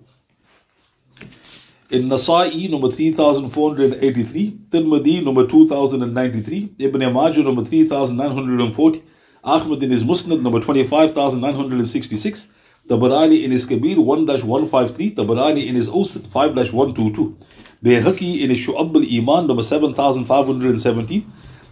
In 1.92 2.10
Nasa'i 2.10 2.68
number 2.68 2.89
3483, 2.89 4.58
Tirmidhi 4.72 5.24
number 5.24 5.46
2093, 5.46 6.74
Ibn 6.80 7.13
Majah 7.13 7.44
number 7.44 7.63
3940, 7.63 9.04
Ahmad 9.44 9.84
in 9.84 9.92
his 9.92 10.04
Musnad 10.04 10.42
number 10.42 10.60
25966, 10.60 12.48
Tabarani 12.89 13.44
in 13.44 13.51
his 13.51 13.68
Kabir 13.68 13.98
1-153, 13.98 15.13
Tabarani 15.13 15.68
in 15.68 15.75
his 15.75 15.88
Awsat 15.88 16.27
5-122, 16.27 17.36
Bayhaqi 17.84 18.42
in 18.42 18.50
his 18.50 18.65
Shu'ab 18.65 18.96
al-Iman 18.96 19.46
number 19.46 19.62
7517, 19.62 21.24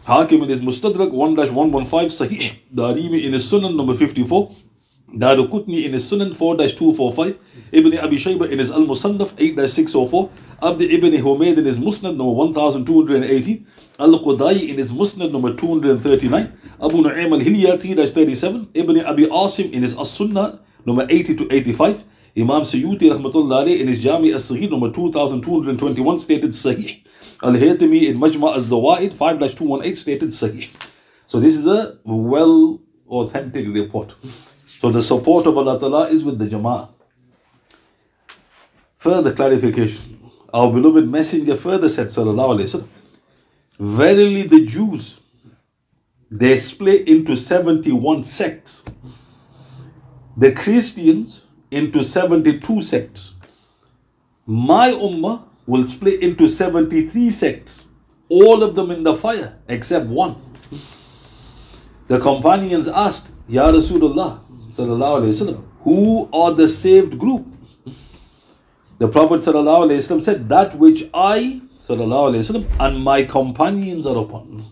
Hakim 0.06 0.44
in 0.44 0.50
his 0.50 0.62
Mustadrak 0.62 1.10
1-115, 1.10 2.28
Sahih, 2.28 2.54
Darimi 2.72 3.24
in 3.24 3.34
his 3.34 3.52
Sunan 3.52 3.76
number 3.76 3.96
54, 3.96 4.52
Darukutni 5.14 5.86
in 5.86 5.94
his 5.94 6.12
Sunan 6.12 6.34
4-245, 6.34 7.38
Ibn 7.72 7.98
Abi 8.00 8.16
Shayba 8.16 8.50
in 8.50 8.60
his 8.60 8.72
Al 8.72 8.82
Musannaf 8.82 9.34
8-604, 9.34 10.30
Abd 10.62 10.82
ibn 10.82 11.12
Humayd 11.12 11.58
in 11.58 11.66
his 11.66 11.78
Musnad 11.78 12.18
number 12.18 12.34
1280, 12.34 13.66
Al 14.00 14.20
Qudai 14.20 14.70
in 14.70 14.78
his 14.78 14.92
Musnad 14.92 15.32
number 15.32 15.54
239, 15.54 16.52
Abu 16.82 16.98
Nu'aym 17.04 17.32
al 17.32 17.40
Hilya 17.40 17.78
3-37, 17.80 18.70
Ibn 18.74 19.06
Abi 19.06 19.26
Asim 19.28 19.72
in 19.72 19.84
his 19.84 19.98
As 19.98 20.12
Sunnah 20.12 20.60
number 20.86 21.06
80 21.08 21.36
to 21.36 21.48
85, 21.52 22.04
Imam 22.36 22.64
Sayyuti 22.64 23.12
rahmatullah 23.12 23.80
in 23.80 23.88
his 23.88 24.02
Jami 24.02 24.34
as 24.34 24.50
Sahih 24.50 24.68
number 24.68 24.92
2221 24.92 26.18
stated 26.18 26.50
Sahih. 26.50 27.04
Al 27.44 27.54
Haytami 27.54 28.08
in 28.08 28.18
Majma 28.18 28.54
al 28.54 28.60
Zawaid 28.60 29.14
5-218 29.14 29.96
stated 29.96 30.30
Sahih. 30.30 30.68
So 31.28 31.40
this 31.40 31.56
is 31.56 31.68
a 31.68 32.00
well 32.04 32.82
authentic 33.08 33.68
report. 33.68 34.16
So 34.84 34.90
the 34.90 35.02
support 35.02 35.46
of 35.48 35.58
Allah 35.58 35.80
Ta'ala 35.80 36.10
is 36.10 36.26
with 36.26 36.38
the 36.38 36.46
Jama'ah. 36.46 36.90
Further 38.98 39.34
clarification. 39.34 40.20
Our 40.54 40.74
beloved 40.74 41.08
messenger 41.08 41.56
further 41.56 41.88
said, 41.88 42.08
Sallallahu 42.08 42.58
Alaihi 42.58 42.82
Wasallam, 42.82 42.88
Verily 43.80 44.44
the 44.44 44.66
Jews, 44.66 45.22
they 46.30 46.58
split 46.58 47.08
into 47.08 47.38
71 47.38 48.24
sects. 48.24 48.84
The 50.36 50.52
Christians 50.52 51.46
into 51.72 52.04
72 52.04 52.82
sects. 52.82 53.36
My 54.46 54.90
ummah 54.92 55.44
will 55.66 55.86
split 55.86 56.22
into 56.22 56.50
73 56.50 57.30
sects, 57.30 57.86
all 58.28 58.62
of 58.62 58.76
them 58.76 58.92
in 58.92 59.04
the 59.04 59.14
fire 59.16 59.58
except 59.70 60.08
one. 60.08 60.36
The 62.10 62.20
companions 62.20 62.90
asked, 62.90 63.32
Ya 63.48 63.72
Rasulullah, 63.72 64.43
who 64.76 66.30
are 66.34 66.52
the 66.52 66.68
saved 66.68 67.20
group? 67.20 67.46
The 68.98 69.08
Prophet 69.08 69.42
وسلم, 69.42 70.24
said, 70.24 70.50
That 70.50 70.78
which 70.78 71.10
I 71.14 71.62
وسلم, 71.80 72.66
and 72.80 73.04
my 73.04 73.22
companions 73.24 74.08
are 74.08 74.18
upon. 74.18 74.64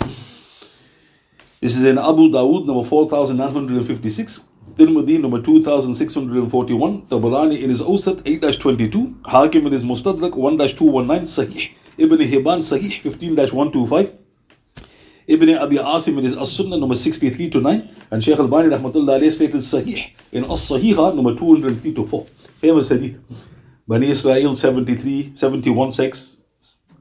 This 1.59 1.75
is 1.75 1.85
in 1.85 1.99
Abu 1.99 2.31
Dawood 2.31 2.65
number 2.65 2.83
4956, 2.83 4.39
Tirmidhi 4.71 5.21
number 5.21 5.39
2641, 5.39 7.03
Tabarani 7.03 7.61
in 7.61 7.69
his 7.69 7.83
Awsat 7.83 8.23
8 8.25 8.59
22, 8.59 9.15
Hakim 9.27 9.67
in 9.67 9.71
his 9.71 9.83
Mustadrak 9.83 10.35
1 10.35 10.57
219, 10.57 11.25
Sahih, 11.25 11.71
Ibn 11.99 12.17
Hibban 12.17 12.57
Sahih 12.57 13.01
15 13.01 13.35
125. 13.35 14.20
Ibn 15.33 15.49
Abi 15.57 15.77
Asim 15.77 16.17
in 16.17 16.23
his 16.23 16.35
As-Sunnah 16.37 16.77
number 16.77 16.95
63 16.95 17.49
to 17.51 17.61
9 17.61 17.89
and 18.11 18.23
Shaykh 18.23 18.37
Al-Bani 18.39 18.69
rahmatullah 18.69 19.19
alayhi 19.19 19.31
stated 19.31 19.61
Sahih 19.61 20.11
in 20.31 20.43
As-Sahiha 20.43 21.15
number 21.15 21.33
203 21.35 21.93
to 21.93 22.05
4. 22.05 22.25
Famous 22.65 22.89
hadith. 22.89 23.19
Bani 23.87 24.09
Israel 24.09 24.53
73, 24.53 25.31
71 25.35 25.91
sects, 25.91 26.37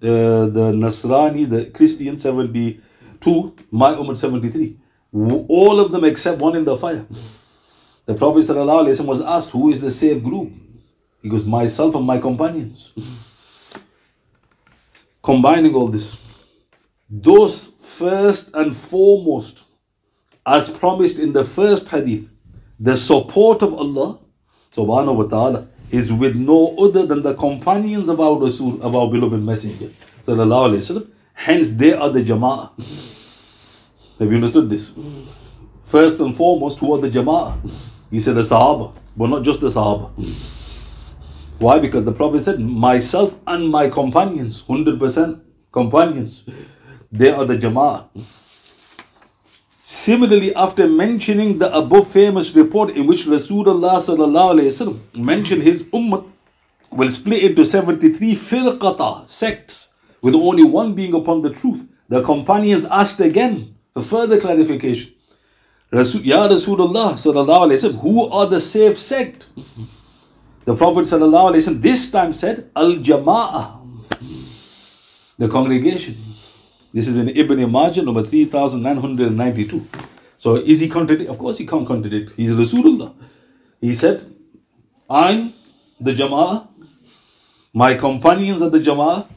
uh, 0.02 0.46
the 0.46 0.72
Nasrani, 0.74 1.48
the 1.48 1.66
Christian 1.70 2.16
72, 2.16 3.54
my 3.70 3.94
Ummah 3.94 4.16
73. 4.16 4.76
All 5.12 5.80
of 5.80 5.92
them 5.92 6.04
except 6.04 6.40
one 6.40 6.56
in 6.56 6.64
the 6.64 6.76
fire. 6.76 7.04
The 8.06 8.14
Prophet 8.14 8.40
ﷺ 8.40 9.04
was 9.06 9.20
asked, 9.22 9.50
Who 9.50 9.70
is 9.70 9.82
the 9.82 9.90
safe 9.90 10.22
group? 10.22 10.52
He 11.22 11.28
goes, 11.28 11.46
Myself 11.46 11.94
and 11.94 12.04
my 12.06 12.18
companions. 12.18 12.92
Combining 15.22 15.74
all 15.74 15.88
this, 15.88 16.29
those 17.10 17.74
first 17.80 18.54
and 18.54 18.76
foremost, 18.76 19.64
as 20.46 20.70
promised 20.70 21.18
in 21.18 21.32
the 21.32 21.44
first 21.44 21.88
hadith, 21.88 22.30
the 22.78 22.96
support 22.96 23.62
of 23.62 23.74
Allah 23.74 24.18
subhanahu 24.72 25.16
wa 25.16 25.24
ta'ala 25.24 25.68
is 25.90 26.12
with 26.12 26.36
no 26.36 26.76
other 26.78 27.04
than 27.04 27.22
the 27.22 27.34
companions 27.34 28.08
of 28.08 28.20
our 28.20 28.38
Rasul, 28.38 28.80
of 28.80 28.94
our 28.94 29.10
beloved 29.10 29.42
Messenger. 29.42 29.90
Hence, 31.34 31.72
they 31.72 31.92
are 31.92 32.10
the 32.10 32.22
Jama'ah. 32.22 32.70
Have 34.20 34.30
you 34.30 34.36
understood 34.36 34.70
this? 34.70 34.92
First 35.84 36.20
and 36.20 36.36
foremost, 36.36 36.78
who 36.78 36.94
are 36.94 37.00
the 37.00 37.10
Jama'ah? 37.10 37.58
He 38.10 38.20
said 38.20 38.36
the 38.36 38.42
Sahaba, 38.42 38.94
but 39.16 39.28
not 39.28 39.42
just 39.42 39.60
the 39.60 39.70
Sahaba. 39.70 40.10
Why? 41.58 41.78
Because 41.80 42.04
the 42.04 42.12
Prophet 42.12 42.42
said, 42.42 42.60
myself 42.60 43.38
and 43.46 43.68
my 43.68 43.88
companions, 43.88 44.62
100% 44.62 45.42
companions. 45.72 46.44
They 47.12 47.30
are 47.30 47.44
the 47.44 47.56
Jama'ah. 47.56 48.06
Similarly, 49.82 50.54
after 50.54 50.86
mentioning 50.86 51.58
the 51.58 51.74
above 51.76 52.06
famous 52.06 52.54
report 52.54 52.90
in 52.90 53.06
which 53.08 53.26
Rasulullah 53.26 55.00
mentioned 55.16 55.62
his 55.62 55.82
ummah 55.84 56.30
will 56.92 57.08
split 57.08 57.42
into 57.42 57.64
73 57.64 58.34
firqata, 58.34 59.28
sects, 59.28 59.88
with 60.22 60.34
only 60.34 60.62
one 60.64 60.94
being 60.94 61.14
upon 61.14 61.42
the 61.42 61.50
truth, 61.50 61.88
the 62.08 62.22
companions 62.22 62.84
asked 62.86 63.20
again 63.20 63.74
for 63.92 64.02
further 64.02 64.40
clarification. 64.40 65.12
Rasul, 65.90 66.20
ya 66.20 66.46
Rasulullah 66.46 68.00
who 68.00 68.28
are 68.28 68.46
the 68.46 68.60
safe 68.60 68.96
sect? 68.96 69.48
The 70.64 70.76
Prophet 70.76 71.08
this 71.82 72.10
time 72.12 72.32
said, 72.32 72.70
Al 72.76 72.92
Jama'ah, 72.92 73.80
the 75.36 75.48
congregation. 75.48 76.14
This 76.93 77.07
is 77.07 77.17
in 77.17 77.29
Ibn 77.29 77.71
Majah, 77.71 78.03
number 78.03 78.23
3992. 78.23 79.85
So 80.37 80.55
is 80.55 80.79
he 80.79 80.87
contradict? 80.87 81.29
Of 81.29 81.37
course 81.37 81.57
he 81.57 81.65
can't 81.65 81.85
contradict. 81.85 82.33
He's 82.35 82.53
Rasulullah. 82.53 83.13
He 83.81 83.93
said, 83.93 84.23
I'm 85.09 85.53
the 85.99 86.13
Jama'ah, 86.13 86.67
my 87.73 87.93
companions 87.95 88.61
are 88.61 88.69
the 88.69 88.79
Jama'ah, 88.79 89.27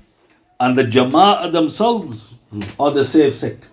and 0.60 0.78
the 0.78 0.84
Jama'ah 0.84 1.52
themselves 1.52 2.34
are 2.78 2.90
the 2.90 3.04
safe 3.04 3.34
sect. 3.34 3.68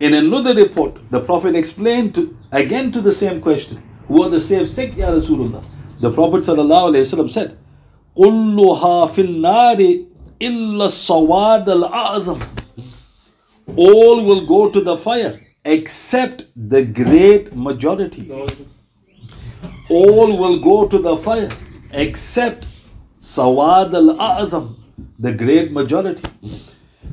In 0.00 0.14
another 0.14 0.54
report, 0.54 0.98
the 1.10 1.20
Prophet 1.20 1.54
explained 1.54 2.14
to, 2.14 2.36
again 2.50 2.90
to 2.92 3.00
the 3.00 3.12
same 3.12 3.40
question, 3.40 3.82
who 4.06 4.22
are 4.22 4.30
the 4.30 4.40
safe 4.40 4.68
sect, 4.68 4.94
Ya 4.94 5.10
Rasulullah? 5.10 5.62
The 6.00 6.10
Prophet 6.10 6.38
ﷺ 6.38 7.30
said, 7.30 7.56
كلها 8.16 9.06
في 9.06 9.20
النار 9.20 10.04
إلا 10.40 10.84
السواد 10.84 11.68
الأعظم 11.68 12.38
all 13.75 14.25
will 14.25 14.45
go 14.45 14.69
to 14.69 14.81
the 14.81 14.95
fire 14.97 15.39
except 15.63 16.45
the 16.55 16.83
great 16.85 17.55
majority. 17.55 18.31
all 19.89 20.37
will 20.37 20.59
go 20.61 20.87
to 20.87 20.97
the 20.99 21.17
fire 21.17 21.49
except 21.91 22.67
Sawad 23.19 23.93
al-A'zam, 23.93 24.75
the 25.17 25.33
great 25.33 25.71
majority. 25.71 26.23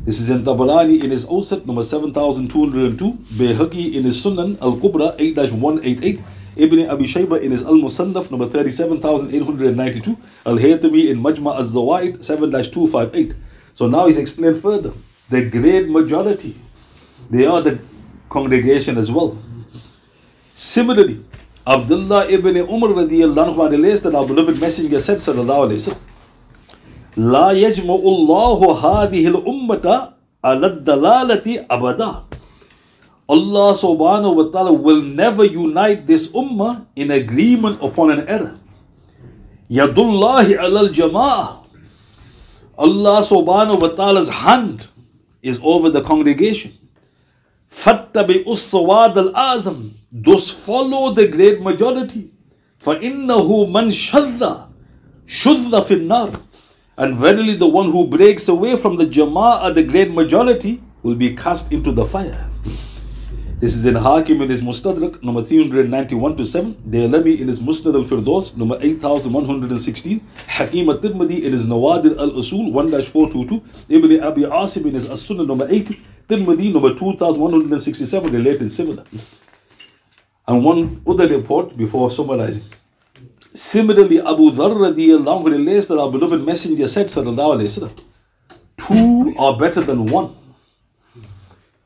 This 0.04 0.18
is 0.18 0.30
in 0.30 0.42
Tabarani 0.42 1.02
in 1.02 1.11
his 1.11 1.25
Awsat 1.26 1.64
number 1.64 1.82
7202, 1.82 3.12
Bayhaqi 3.38 3.94
in 3.94 4.02
his 4.02 4.23
Sunan 4.23 4.61
al-Kubra 4.61 5.16
8-188, 5.16 6.21
Ibn 6.56 6.90
Abi 6.90 7.04
Shayba 7.04 7.40
in 7.40 7.50
his 7.52 7.62
Al-Musannaf 7.62 8.30
number 8.30 8.47
37892, 8.47 10.18
Al-Haytami 10.44 11.09
in 11.09 11.18
Majma 11.18 11.54
al-Zawaid 11.56 12.18
7-258. 12.18 13.35
So 13.73 13.87
now 13.87 14.06
he's 14.06 14.18
explained 14.18 14.59
further 14.59 14.92
The 15.32 15.50
great 15.50 15.89
majority, 15.89 16.56
they 17.29 17.46
are 17.46 17.62
the 17.62 17.79
congregation 18.29 18.98
as 18.98 19.12
well. 19.12 19.38
Similarly, 20.53 21.20
Abdullah 21.65 22.27
ibn 22.32 22.56
Umar 22.58 22.91
radiallahu 22.96 23.56
anhu 23.56 23.72
relates 23.72 24.01
that 24.01 24.15
our 24.15 24.25
beloved 24.25 24.60
messenger 24.60 25.00
said 25.00 25.17
sallallahu 25.17 25.67
alayhi 25.67 25.79
wa 25.84 25.88
sallam, 25.91 26.03
لا 27.17 27.50
يجمع 27.51 27.98
الله 28.13 28.60
هذه 28.77 29.27
الأمة 29.27 30.13
على 30.46 30.67
الدلالة 30.67 31.65
أبدا 31.65 32.13
Allah 33.27 33.75
subhanahu 33.75 34.39
wa 34.39 34.48
ta'ala 34.48 34.72
will 34.72 35.01
never 35.01 35.44
unite 35.44 36.08
this 36.08 36.29
ummah 36.32 36.88
in 36.96 37.12
agreement 37.12 37.75
upon 37.84 38.12
an 38.12 38.24
error. 38.24 38.56
Yadullahi 39.70 40.56
alal 40.56 40.88
jama'ah. 40.88 41.60
Allah 42.79 43.20
subhanahu 43.20 43.84
wa 43.84 43.91
ta'ala's 43.91 44.29
hand 44.29 44.88
is 45.41 45.60
over 45.63 45.89
the 45.89 46.01
congregation. 46.01 46.72
Fattabi 47.70 48.46
ussawad 48.46 49.15
al-azam. 49.17 49.91
Thus 50.12 50.51
follow 50.65 51.13
the 51.13 51.27
great 51.27 51.62
majority. 51.62 52.32
فَإِنَّهُ 52.79 53.67
مَنْ 53.67 53.88
شَذَّ 53.91 54.67
شُذَّ 55.27 55.72
فِي 55.84 56.08
النَّارِ 56.08 56.41
And 56.98 57.15
verily 57.17 57.56
the 57.56 57.67
one 57.67 57.91
who 57.91 58.08
breaks 58.08 58.48
away 58.48 58.75
from 58.77 58.98
the 58.98 59.06
jama'ah, 59.06 59.74
the 59.74 59.84
great 59.84 60.12
majority, 60.12 60.82
will 61.03 61.15
be 61.15 61.36
cast 61.36 61.72
into 61.72 61.91
the 61.91 62.06
fire. 62.06 62.50
This 63.62 63.76
is 63.76 63.85
in 63.85 63.95
Hakim 63.95 64.42
in 64.42 64.49
his 64.49 64.61
Mustadrak, 64.61 65.23
number 65.23 65.40
391 65.40 66.37
to 66.37 66.45
7. 66.45 66.75
Daylami 66.95 67.38
in 67.38 67.47
his 67.47 67.61
Musnad 67.61 67.95
al 67.95 68.02
Firdaus, 68.02 68.57
number 68.57 68.76
8116. 68.81 70.21
Hakim 70.49 70.88
al 70.88 70.99
Tirmidhi 70.99 71.45
in 71.45 71.52
his 71.52 71.64
Nawadir 71.64 72.19
al 72.19 72.31
Usul, 72.31 72.73
1 72.73 72.90
422. 72.90 73.62
Ibn 73.88 74.25
Abi 74.25 74.42
Asim 74.42 74.87
in 74.87 74.95
his 74.95 75.09
As 75.09 75.25
Sunnah, 75.25 75.45
number 75.45 75.69
80. 75.71 75.95
Tirmidhi, 76.26 76.73
number 76.73 76.92
2167, 76.92 78.33
related 78.33 78.69
similar. 78.69 79.04
And 80.49 80.64
one 80.64 81.00
other 81.07 81.28
report 81.28 81.76
before 81.76 82.11
summarizing. 82.11 82.64
Similarly, 83.54 84.19
Abu 84.19 84.50
Dharr 84.50 84.75
radiallahu 84.90 85.52
relates 85.52 85.87
that 85.87 86.00
our 86.00 86.11
beloved 86.11 86.45
messenger 86.45 86.88
said, 86.88 87.07
sallallahu 87.07 87.61
alayhi 87.61 87.71
wasallam, 87.71 87.97
two 88.76 89.37
are 89.38 89.57
better 89.57 89.83
than 89.83 90.07
one. 90.07 90.31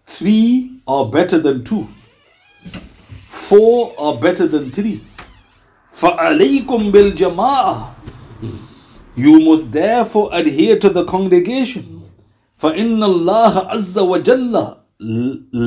Three 0.06 0.75
are 0.88 1.05
better 1.10 1.39
than 1.39 1.63
two. 1.63 1.88
Four 3.27 3.93
are 3.98 4.15
better 4.20 4.48
than 4.48 4.72
three. 4.72 5.01
فَعَلَيْكُمْ 5.91 6.91
بِالْجَمَاعَةِ 6.91 7.75
You 9.15 9.39
must 9.43 9.72
therefore 9.72 10.29
adhere 10.31 10.79
to 10.79 10.89
the 10.89 11.03
congregation. 11.05 12.01
فَإِنَّ 12.62 13.01
اللَّهَ 13.03 13.53
عَزَّ 13.72 13.96
وَجَلَّ 14.00 14.53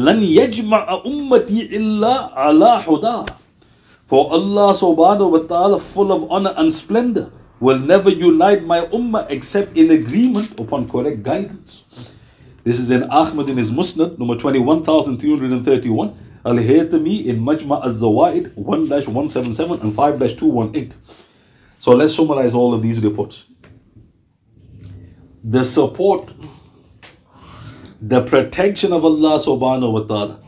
لَنْ 0.06 0.18
يَجْمَعَ 0.22 0.84
أُمَّتِي 1.04 1.58
إِلَّا 1.74 2.14
عَلَى 2.38 2.72
حُدَى 2.86 3.18
For 4.06 4.30
Allah 4.30 4.70
subhanahu 4.76 5.30
wa 5.34 5.42
ta'ala 5.48 5.80
full 5.80 6.12
of 6.12 6.30
honor 6.30 6.54
and 6.56 6.70
splendor 6.70 7.32
will 7.58 7.78
never 7.78 8.10
unite 8.10 8.62
my 8.62 8.86
ummah 8.92 9.26
except 9.30 9.76
in 9.76 9.90
agreement 9.90 10.54
upon 10.60 10.86
correct 10.86 11.22
guidance. 11.22 11.84
This 12.69 12.77
is 12.77 12.91
in 12.91 13.01
Ahmad 13.09 13.49
in 13.49 13.57
his 13.57 13.71
Musnad, 13.71 14.19
number 14.19 14.35
21331. 14.35 16.13
Al 16.45 16.53
Haytami 16.53 17.25
in 17.25 17.37
Majma 17.37 17.83
al 17.83 17.89
Zawaid 17.89 18.55
1 18.55 18.87
177 18.87 19.81
and 19.81 19.91
5 19.91 20.19
218. 20.37 20.93
So 21.79 21.93
let's 21.93 22.13
summarize 22.15 22.53
all 22.53 22.75
of 22.75 22.83
these 22.83 23.03
reports. 23.03 23.45
The 25.43 25.63
support, 25.63 26.31
the 27.99 28.23
protection 28.23 28.93
of 28.93 29.03
Allah 29.03 29.39
subhanahu 29.39 29.91
wa 29.91 30.01
ta'ala 30.01 30.39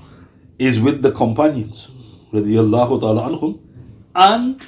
is 0.60 0.80
with 0.80 1.02
the 1.02 1.12
companions, 1.12 1.88
radiallahu 2.32 3.00
ta'ala 3.00 3.32
anhum, 3.32 3.60
and 4.14 4.62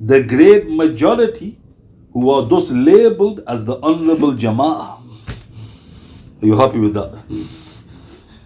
the 0.00 0.24
great 0.24 0.72
majority 0.72 1.60
who 2.12 2.30
are 2.30 2.42
thus 2.44 2.72
labeled 2.72 3.44
as 3.46 3.64
the 3.64 3.78
honorable 3.80 4.32
jama'ah. 4.32 4.95
Are 6.42 6.46
you 6.46 6.56
happy 6.56 6.78
with 6.78 6.94
that? 6.94 7.18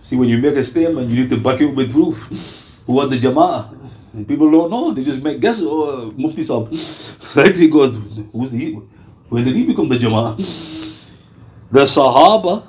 See, 0.03 0.17
when 0.17 0.29
you 0.29 0.39
make 0.39 0.57
a 0.57 0.65
statement, 0.65 1.09
you 1.11 1.23
need 1.23 1.31
to 1.31 1.37
back 1.37 1.61
it 1.61 1.75
with 1.75 1.93
proof. 1.93 2.27
Who 2.87 3.01
are 3.01 3.07
the 3.07 3.17
Jama'ah? 3.17 4.15
And 4.15 4.27
people 4.27 4.51
don't 4.51 4.71
know. 4.71 4.93
They 4.93 5.05
just 5.05 5.23
make 5.23 5.41
guess. 5.41 5.61
Oh, 5.63 6.13
Mufti 6.17 6.43
Sahib. 6.43 6.73
Right? 7.37 7.57
He 7.57 7.69
goes, 7.69 7.97
who's 8.33 8.51
he? 8.51 8.73
When 9.29 9.45
did 9.45 9.55
he 9.55 9.65
become 9.65 9.89
the 9.89 9.97
Jama'ah? 9.97 10.37
The 11.71 11.85
Sahaba 11.85 12.67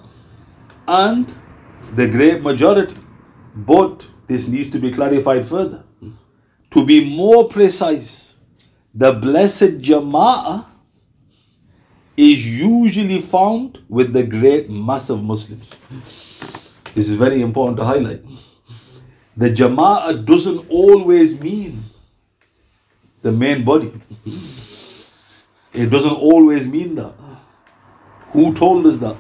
and 0.88 1.34
the 1.96 2.08
great 2.08 2.44
majority. 2.44 2.96
But 3.56 4.08
this 4.28 4.48
needs 4.48 4.70
to 4.70 4.80
be 4.80 4.92
clarified 4.92 5.48
further. 5.48 5.84
To 6.72 6.86
be 6.86 7.16
more 7.16 7.48
precise, 7.50 8.36
the 8.94 9.12
blessed 9.14 9.82
Jama'ah 9.82 10.66
is 12.17 12.45
usually 12.47 13.21
found 13.21 13.80
with 13.89 14.13
the 14.13 14.24
great 14.24 14.69
mass 14.69 15.10
of 15.10 15.24
Muslims. 15.24 15.76
This 16.93 17.10
is 17.10 17.13
very 17.13 17.41
important 17.41 17.78
to 17.78 17.86
highlight. 17.86 18.21
The 19.36 19.50
Jama'ah 19.50 20.26
doesn't 20.26 20.69
always 20.69 21.39
mean 21.39 21.80
the 23.21 23.32
main 23.32 23.63
body. 23.63 23.91
It 25.74 25.89
doesn't 25.89 26.15
always 26.15 26.67
mean 26.67 26.95
that. 26.95 27.13
Who 28.34 28.54
told 28.54 28.86
us 28.86 28.97
that? 28.97 29.15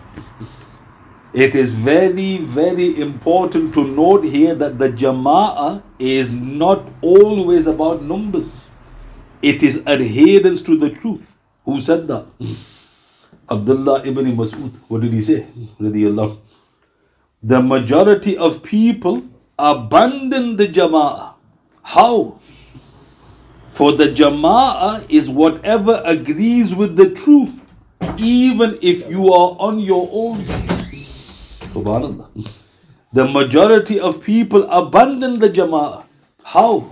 It 1.33 1.55
is 1.55 1.75
very, 1.75 2.39
very 2.39 2.99
important 2.99 3.73
to 3.75 3.85
note 3.85 4.25
here 4.25 4.53
that 4.53 4.77
the 4.77 4.89
Jama'ah 4.89 5.81
is 5.97 6.33
not 6.33 6.83
always 7.01 7.67
about 7.67 8.03
numbers. 8.03 8.69
It 9.41 9.63
is 9.63 9.81
adherence 9.87 10.61
to 10.63 10.75
the 10.75 10.89
truth. 10.89 11.37
Who 11.63 11.79
said 11.79 12.07
that? 12.09 12.25
Abdullah 13.51 14.03
ibn 14.05 14.25
Mas'ud, 14.37 14.71
what 14.87 15.01
did 15.01 15.11
he 15.13 15.21
say? 15.21 15.45
The 17.43 17.61
majority 17.61 18.37
of 18.37 18.63
people 18.63 19.23
abandon 19.59 20.55
the 20.55 20.65
jama'ah. 20.65 21.33
How? 21.83 22.39
For 23.69 23.91
the 23.91 24.05
jama'ah 24.05 25.05
is 25.09 25.29
whatever 25.29 26.01
agrees 26.05 26.73
with 26.75 26.95
the 26.95 27.09
truth, 27.13 27.65
even 28.17 28.77
if 28.81 29.09
you 29.09 29.33
are 29.33 29.55
on 29.59 29.79
your 29.79 30.07
own. 30.11 30.37
Subhanallah. 31.73 32.27
The 33.13 33.25
majority 33.27 33.99
of 33.99 34.23
people 34.23 34.63
abandon 34.71 35.39
the 35.39 35.49
jama'ah. 35.49 36.05
How? 36.43 36.89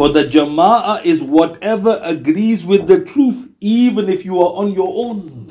For 0.00 0.08
the 0.08 0.24
jama'ah 0.24 1.04
is 1.04 1.22
whatever 1.22 2.00
agrees 2.02 2.64
with 2.64 2.86
the 2.86 3.04
truth, 3.04 3.50
even 3.60 4.08
if 4.08 4.24
you 4.24 4.40
are 4.40 4.54
on 4.54 4.72
your 4.72 4.90
own. 4.96 5.46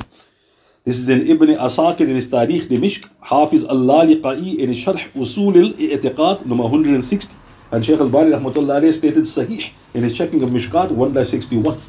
This 0.84 0.98
is 0.98 1.08
in 1.08 1.22
Ibn 1.22 1.50
Asakir 1.50 2.02
in 2.02 2.16
his 2.16 2.28
Tarikh 2.28 2.64
Dimishq, 2.64 3.08
Hafiz 3.22 3.64
Al-Laliqai 3.64 4.58
in 4.58 4.70
his 4.70 4.84
Sharh 4.84 5.08
Usul 5.12 5.56
al-I'tiqad 5.56 6.48
number 6.48 6.64
160, 6.64 7.36
and 7.72 7.86
Shaykh 7.86 8.00
al-Bani 8.00 8.32
rahmatullah 8.32 8.92
stated 8.92 9.24
Sahih 9.24 9.70
in 9.94 10.02
his 10.02 10.18
checking 10.18 10.42
of 10.42 10.50
Mishkat 10.50 10.88
1-61. 10.88 11.80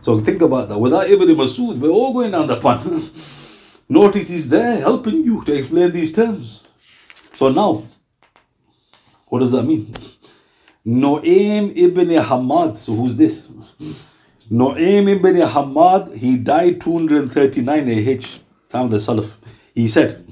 So 0.00 0.18
think 0.18 0.42
about 0.42 0.70
that. 0.70 0.78
Without 0.80 1.08
Ibn 1.08 1.28
Masud, 1.28 1.78
we're 1.78 1.90
all 1.90 2.12
going 2.12 2.32
down 2.32 2.48
the 2.48 2.60
pun. 2.60 3.00
Notice 3.88 4.30
he's 4.30 4.48
there 4.48 4.80
helping 4.80 5.22
you 5.22 5.44
to 5.44 5.52
explain 5.52 5.92
these 5.92 6.12
terms. 6.12 6.66
So 7.34 7.50
now, 7.50 7.84
what 9.28 9.38
does 9.38 9.52
that 9.52 9.62
mean? 9.62 9.86
Nu'aym 10.86 11.72
ibn 11.76 12.08
Hamad. 12.08 12.76
So 12.76 12.92
who's 12.94 13.16
this? 13.16 13.48
Nu'aym 14.50 15.08
ibn 15.08 15.36
Hamad, 15.36 16.16
he 16.16 16.36
died 16.36 16.80
239 16.80 17.88
AH, 17.88 18.38
time 18.68 18.86
of 18.86 18.90
the 18.90 18.96
Salaf. 18.98 19.36
He 19.74 19.88
said, 19.88 20.24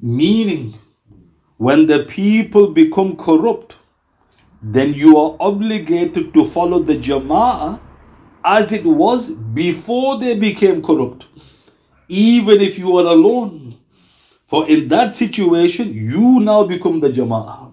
meaning, 0.00 0.74
when 1.56 1.86
the 1.86 2.04
people 2.04 2.68
become 2.68 3.16
corrupt, 3.16 3.76
then 4.62 4.94
you 4.94 5.16
are 5.18 5.36
obligated 5.38 6.32
to 6.34 6.44
follow 6.46 6.78
the 6.78 6.96
Jama'ah 6.96 7.80
as 8.44 8.72
it 8.72 8.84
was 8.84 9.30
before 9.30 10.18
they 10.18 10.38
became 10.38 10.82
corrupt, 10.82 11.28
even 12.08 12.60
if 12.60 12.78
you 12.78 12.96
are 12.96 13.06
alone. 13.06 13.74
For 14.44 14.68
in 14.68 14.88
that 14.88 15.14
situation, 15.14 15.92
you 15.94 16.40
now 16.40 16.64
become 16.64 17.00
the 17.00 17.08
Jama'ah. 17.08 17.70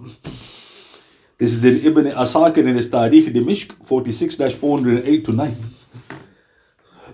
This 1.39 1.53
is 1.53 1.63
in 1.63 1.87
Ibn 1.91 2.05
Asakir 2.17 2.67
in 2.67 2.75
his 2.75 2.89
Tarikh 2.89 3.33
Dimishq 3.33 3.71
46 3.87 4.35
408 4.55 5.23
to 5.23 5.31
9. 5.31 5.55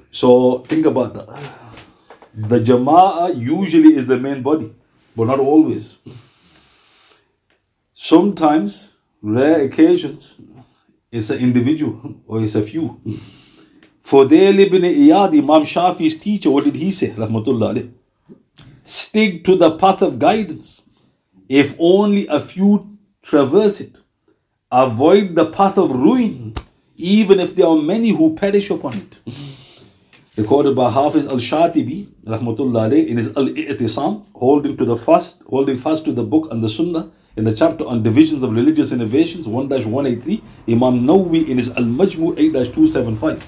So 0.09 0.59
think 0.59 0.87
about 0.87 1.13
that. 1.13 1.27
The 2.33 2.59
Jama'ah 2.59 3.37
usually 3.37 3.93
is 3.93 4.07
the 4.07 4.17
main 4.17 4.41
body, 4.41 4.73
but 5.15 5.27
not 5.27 5.39
always. 5.39 5.99
Sometimes, 7.93 8.97
rare 9.21 9.63
occasions, 9.63 10.35
it's 11.11 11.29
an 11.29 11.37
individual 11.37 12.15
or 12.25 12.41
it's 12.41 12.55
a 12.55 12.63
few. 12.63 12.99
Fudail 14.03 14.57
ibn 14.59 14.81
Iyad, 14.81 15.37
Imam 15.37 15.63
Shafi's 15.65 16.17
teacher, 16.17 16.49
what 16.49 16.63
did 16.63 16.75
he 16.75 16.91
say? 16.91 17.11
Rahmatullah 17.11 17.91
Stick 18.81 19.43
to 19.43 19.55
the 19.55 19.77
path 19.77 20.01
of 20.01 20.17
guidance. 20.17 20.81
If 21.47 21.75
only 21.77 22.25
a 22.27 22.39
few 22.39 22.97
traverse 23.21 23.81
it. 23.81 23.99
Avoid 24.77 25.35
the 25.35 25.45
path 25.51 25.77
of 25.77 25.89
ruin, 25.91 26.53
even 26.97 27.39
if 27.39 27.55
there 27.55 27.65
are 27.65 27.77
many 27.77 28.09
who 28.09 28.35
perish 28.35 28.69
upon 28.69 28.97
it. 28.97 29.19
Recorded 30.35 30.75
by 30.75 30.91
Hafiz 30.91 31.25
al-Shatibi, 31.27 32.07
rahmatullah 32.25 33.07
in 33.07 33.15
his 33.15 33.29
Al-I'tisam, 33.37 34.25
holding 34.35 34.75
to 34.75 34.83
the 34.83 34.97
fast, 34.97 35.41
holding 35.47 35.77
fast 35.77 36.03
to 36.03 36.11
the 36.11 36.25
book 36.25 36.51
and 36.51 36.61
the 36.61 36.67
Sunnah, 36.67 37.09
in 37.37 37.45
the 37.45 37.55
chapter 37.55 37.85
on 37.85 38.03
divisions 38.03 38.43
of 38.43 38.53
religious 38.53 38.91
innovations, 38.91 39.47
1-183, 39.47 40.43
Imam 40.67 41.07
Nawawi 41.07 41.47
in 41.47 41.57
his 41.57 41.69
Al-Majmu 41.69 42.35
8-275. 42.35 43.47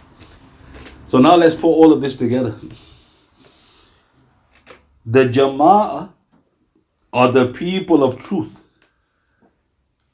So 1.10 1.20
now 1.20 1.36
let's 1.36 1.56
put 1.56 1.68
all 1.68 1.92
of 1.92 2.00
this 2.00 2.16
together. 2.16 2.56
The 5.06 5.26
Jama'ah 5.26 6.14
are 7.12 7.32
the 7.34 7.52
people 7.52 8.02
of 8.02 8.18
truth. 8.18 8.57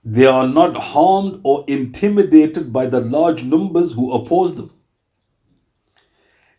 They 0.05 0.25
are 0.25 0.47
not 0.47 0.75
harmed 0.75 1.39
or 1.43 1.63
intimidated 1.67 2.73
by 2.73 2.87
the 2.87 2.99
large 2.99 3.43
numbers 3.43 3.93
who 3.93 4.11
oppose 4.11 4.55
them. 4.55 4.71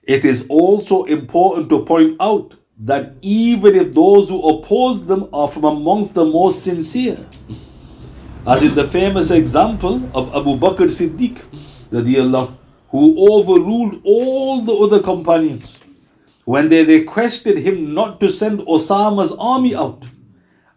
It 0.03 0.25
is 0.25 0.47
also 0.49 1.05
important 1.05 1.69
to 1.69 1.85
point 1.85 2.17
out 2.21 2.55
that 2.79 3.15
even 3.21 3.75
if 3.75 3.93
those 3.95 4.29
who 4.29 4.49
oppose 4.49 5.07
them 5.07 5.29
are 5.33 5.49
from 5.49 5.65
amongst 5.65 6.15
the 6.15 6.25
most 6.25 6.65
sincere, 6.65 7.19
as 8.47 8.63
in 8.63 8.75
the 8.75 8.85
famous 8.85 9.31
example 9.31 9.97
of 10.15 10.35
Abu 10.35 10.57
Bakr 10.57 10.89
Siddiq, 10.91 11.43
who 12.91 13.33
overruled 13.33 14.01
all 14.05 14.63
the 14.63 14.73
other 14.73 15.03
companions 15.03 15.81
when 16.45 16.69
they 16.69 16.85
requested 16.85 17.59
him 17.59 17.95
not 17.95 18.21
to 18.21 18.29
send 18.29 18.61
Osama's 18.61 19.35
army 19.39 19.75
out 19.75 20.07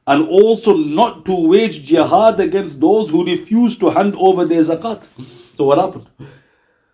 and 0.08 0.28
also 0.28 0.76
not 0.76 1.26
to 1.26 1.48
wage 1.50 1.84
jihad 1.84 2.40
against 2.40 2.80
those 2.80 3.10
who 3.10 3.26
refuse 3.26 3.78
to 3.78 3.90
hand 3.90 4.16
over 4.18 4.46
their 4.46 4.62
zakat. 4.62 5.06
So 5.58 5.66
what 5.66 5.78
happened? 5.78 6.08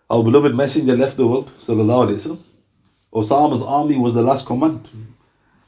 Our 0.09 0.23
beloved 0.23 0.55
messenger 0.55 0.97
left 0.97 1.17
the 1.17 1.27
world, 1.27 1.51
Osama's 3.13 3.61
army 3.61 3.97
was 3.97 4.15
the 4.15 4.23
last 4.23 4.45
command. 4.45 4.89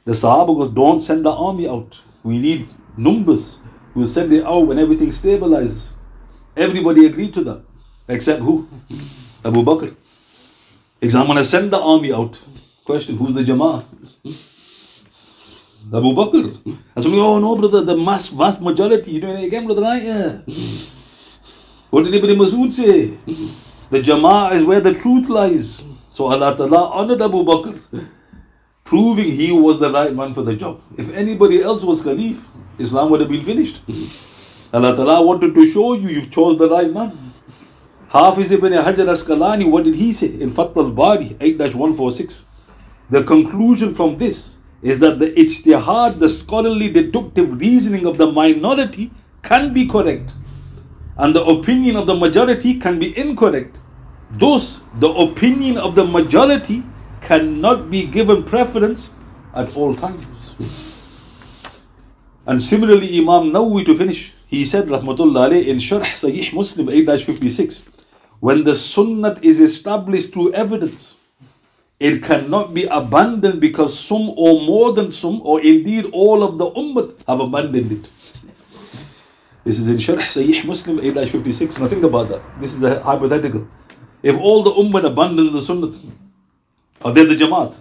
The 0.04 0.12
Sahaba 0.12 0.56
goes, 0.56 0.70
don't 0.70 1.00
send 1.00 1.24
the 1.24 1.32
army 1.32 1.68
out. 1.68 2.02
We 2.24 2.40
need 2.40 2.68
numbers. 2.96 3.58
We'll 3.94 4.08
send 4.08 4.32
it 4.32 4.44
out 4.44 4.66
when 4.66 4.78
everything 4.78 5.10
stabilizes. 5.10 5.90
Everybody 6.56 7.06
agreed 7.06 7.32
to 7.34 7.44
that. 7.44 7.62
Except 8.08 8.40
who? 8.40 8.68
Abu 9.44 9.62
Bakr. 9.62 9.94
Exam 11.00 11.26
gonna 11.26 11.44
send 11.44 11.70
the 11.70 11.78
army 11.78 12.12
out. 12.12 12.40
Question, 12.84 13.16
who's 13.16 13.34
the 13.34 13.42
Jama'ah? 13.42 13.84
Abu 15.94 16.12
Bakr. 16.14 16.64
And 16.64 17.02
somebody, 17.02 17.22
oh 17.22 17.38
no, 17.38 17.56
brother, 17.56 17.82
the 17.82 17.96
mass, 17.96 18.28
vast 18.28 18.60
majority. 18.60 19.12
You 19.12 19.20
know, 19.20 19.36
again, 19.36 19.66
brother? 19.66 19.82
Right? 19.82 20.02
Yeah. 20.02 20.38
What 21.90 22.04
did 22.04 22.14
Ibn 22.14 22.30
Masud 22.36 22.70
say? 22.70 23.16
The 23.90 24.02
Jama'ah 24.02 24.52
is 24.52 24.64
where 24.64 24.80
the 24.80 24.94
truth 24.94 25.28
lies. 25.28 25.84
So 26.10 26.26
Allah 26.26 26.56
Ta'ala 26.56 26.90
honored 26.90 27.22
Abu 27.22 27.44
Bakr, 27.44 27.78
proving 28.82 29.30
he 29.30 29.52
was 29.52 29.78
the 29.78 29.90
right 29.90 30.12
man 30.12 30.34
for 30.34 30.42
the 30.42 30.56
job. 30.56 30.80
If 30.96 31.12
anybody 31.14 31.62
else 31.62 31.84
was 31.84 32.02
Khalif, 32.02 32.42
Islam 32.78 33.10
would 33.10 33.20
have 33.20 33.30
been 33.30 33.44
finished. 33.44 33.80
Allah 34.72 34.96
Ta'ala 34.96 35.24
wanted 35.24 35.54
to 35.54 35.66
show 35.66 35.94
you 35.94 36.08
you've 36.08 36.30
chose 36.30 36.58
the 36.58 36.68
right 36.68 36.92
man. 36.92 37.12
Hafiz 38.08 38.50
ibn 38.52 38.72
Hajar 38.72 39.06
Asqalani, 39.06 39.70
what 39.70 39.84
did 39.84 39.94
he 39.94 40.12
say 40.12 40.40
in 40.40 40.50
Fath 40.50 40.76
al-Bari 40.76 41.36
8-146? 41.38 42.42
The 43.10 43.22
conclusion 43.22 43.94
from 43.94 44.18
this 44.18 44.55
is 44.82 45.00
that 45.00 45.18
the 45.18 45.32
ijtihad, 45.32 46.18
the 46.18 46.28
scholarly 46.28 46.88
deductive 46.90 47.60
reasoning 47.60 48.06
of 48.06 48.18
the 48.18 48.30
minority 48.30 49.10
can 49.42 49.72
be 49.72 49.86
correct 49.86 50.32
and 51.18 51.34
the 51.34 51.44
opinion 51.44 51.96
of 51.96 52.06
the 52.06 52.14
majority 52.14 52.78
can 52.78 52.98
be 52.98 53.16
incorrect. 53.18 53.78
Thus, 54.30 54.84
the 54.98 55.08
opinion 55.08 55.78
of 55.78 55.94
the 55.94 56.04
majority 56.04 56.82
cannot 57.20 57.90
be 57.90 58.06
given 58.06 58.42
preference 58.42 59.10
at 59.54 59.74
all 59.76 59.94
times. 59.94 60.54
And 62.46 62.60
similarly, 62.60 63.18
Imam 63.18 63.50
Nawawi 63.50 63.84
to 63.86 63.96
finish, 63.96 64.34
he 64.46 64.64
said, 64.64 64.86
Rahmatullah 64.86 65.66
in 65.66 65.76
Sharh 65.78 66.02
Sahih 66.02 66.52
Muslim 66.54 66.90
8 66.90 67.20
56, 67.20 67.82
when 68.40 68.64
the 68.64 68.74
sunnah 68.74 69.38
is 69.42 69.58
established 69.60 70.32
through 70.34 70.52
evidence, 70.52 71.15
it 71.98 72.22
cannot 72.22 72.74
be 72.74 72.84
abandoned 72.84 73.60
because 73.60 73.98
some 73.98 74.30
or 74.36 74.60
more 74.60 74.92
than 74.92 75.10
some, 75.10 75.40
or 75.42 75.60
indeed 75.60 76.06
all 76.12 76.42
of 76.44 76.58
the 76.58 76.70
ummah 76.72 77.26
have 77.26 77.40
abandoned 77.40 77.92
it. 77.92 78.10
This 79.64 79.78
is 79.78 79.88
in 79.88 79.96
Sharh 79.96 80.18
Sahih 80.18 80.64
Muslim 80.64 81.00
8 81.00 81.28
56. 81.28 81.78
Now 81.78 81.88
think 81.88 82.04
about 82.04 82.28
that. 82.28 82.42
This 82.60 82.74
is 82.74 82.84
a 82.84 83.02
hypothetical. 83.02 83.66
If 84.22 84.36
all 84.38 84.62
the 84.62 84.70
ummah 84.70 85.04
abandons 85.04 85.52
the 85.52 85.60
sunnah, 85.60 85.92
are 87.04 87.12
they 87.12 87.24
the 87.24 87.34
jamaat? 87.34 87.78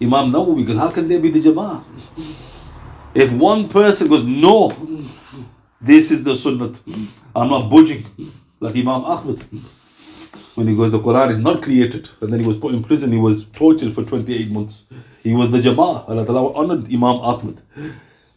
Imam 0.00 0.32
Nawawi 0.32 0.66
goes, 0.66 0.76
how 0.76 0.90
can 0.90 1.06
they 1.08 1.18
be 1.18 1.30
the 1.30 1.40
jamaat? 1.40 1.84
If 3.14 3.32
one 3.32 3.68
person 3.68 4.08
goes, 4.08 4.24
no, 4.24 4.72
this 5.80 6.10
is 6.10 6.24
the 6.24 6.34
sunnah, 6.34 6.72
I'm 7.36 7.50
not 7.50 7.70
budging, 7.70 8.04
like 8.60 8.74
Imam 8.74 9.04
Ahmed. 9.04 9.44
When 10.54 10.68
he 10.68 10.76
goes, 10.76 10.92
the 10.92 11.00
Quran 11.00 11.30
is 11.30 11.38
not 11.40 11.62
created, 11.62 12.08
and 12.20 12.32
then 12.32 12.40
he 12.40 12.46
was 12.46 12.56
put 12.56 12.74
in 12.74 12.84
prison, 12.84 13.10
he 13.10 13.18
was 13.18 13.44
tortured 13.44 13.92
for 13.92 14.04
28 14.04 14.50
months. 14.50 14.84
He 15.22 15.34
was 15.34 15.50
the 15.50 15.58
Jama'ah. 15.58 16.08
Allah 16.08 16.24
Ta'ala 16.24 16.54
honored 16.54 16.86
Imam 16.86 17.16
Ahmed. 17.16 17.60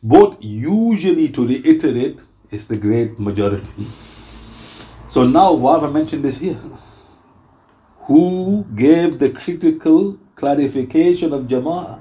But 0.02 0.42
usually, 0.42 1.30
to 1.30 1.46
reiterate, 1.46 2.22
it's 2.50 2.68
the 2.68 2.78
great 2.78 3.20
majority. 3.20 3.70
So 5.10 5.28
now, 5.28 5.54
why 5.54 5.74
have 5.74 5.84
I 5.84 5.92
mentioned 5.92 6.24
this 6.24 6.40
here? 6.40 6.58
Who 8.08 8.66
gave 8.74 9.20
the 9.20 9.30
critical 9.30 10.18
clarification 10.36 11.34
of 11.34 11.44
Jama'ah? 11.44 12.00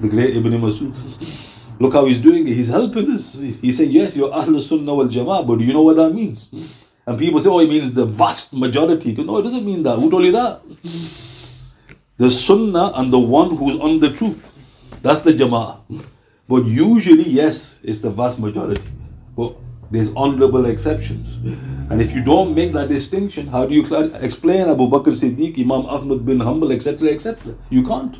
The 0.00 0.08
great 0.08 0.36
Ibn 0.36 0.52
Masud. 0.52 0.94
Look 1.78 1.94
how 1.94 2.04
he's 2.06 2.18
doing 2.18 2.46
it. 2.46 2.54
He's 2.54 2.68
helping 2.68 3.10
us. 3.10 3.34
He's 3.34 3.78
saying, 3.78 3.90
yes, 3.90 4.16
you're 4.16 4.30
Ahlul 4.30 4.60
Sunnah 4.60 4.94
wal 4.94 5.06
Jama'ah, 5.06 5.46
but 5.46 5.58
do 5.60 5.64
you 5.64 5.72
know 5.72 5.82
what 5.82 5.96
that 5.96 6.12
means? 6.12 6.48
And 7.06 7.18
people 7.18 7.40
say, 7.40 7.50
oh, 7.50 7.58
it 7.58 7.68
means 7.68 7.94
the 7.94 8.06
vast 8.06 8.52
majority. 8.52 9.12
No, 9.14 9.38
it 9.38 9.42
doesn't 9.42 9.64
mean 9.64 9.82
that. 9.82 9.98
Who 9.98 10.10
told 10.10 10.24
you 10.24 10.32
that? 10.32 10.62
The 12.16 12.30
Sunnah 12.30 12.92
and 12.94 13.12
the 13.12 13.18
one 13.18 13.56
who's 13.56 13.78
on 13.80 13.98
the 13.98 14.12
truth. 14.12 14.50
That's 15.02 15.20
the 15.20 15.32
Jama'ah. 15.32 15.80
But 16.48 16.64
usually, 16.66 17.28
yes, 17.28 17.80
it's 17.82 18.00
the 18.00 18.10
vast 18.10 18.38
majority. 18.38 18.88
But 19.36 19.56
there's 19.90 20.14
honorable 20.14 20.66
exceptions. 20.66 21.34
And 21.90 22.00
if 22.00 22.14
you 22.14 22.22
don't 22.22 22.54
make 22.54 22.72
that 22.74 22.88
distinction, 22.88 23.48
how 23.48 23.66
do 23.66 23.74
you 23.74 23.82
explain 24.20 24.68
Abu 24.68 24.88
Bakr 24.88 25.10
Siddiq, 25.10 25.58
Imam 25.58 25.86
Ahmad 25.86 26.24
bin 26.24 26.38
Hanbal, 26.38 26.72
etc., 26.72 27.08
etc.? 27.08 27.56
You 27.68 27.82
can't. 27.82 28.16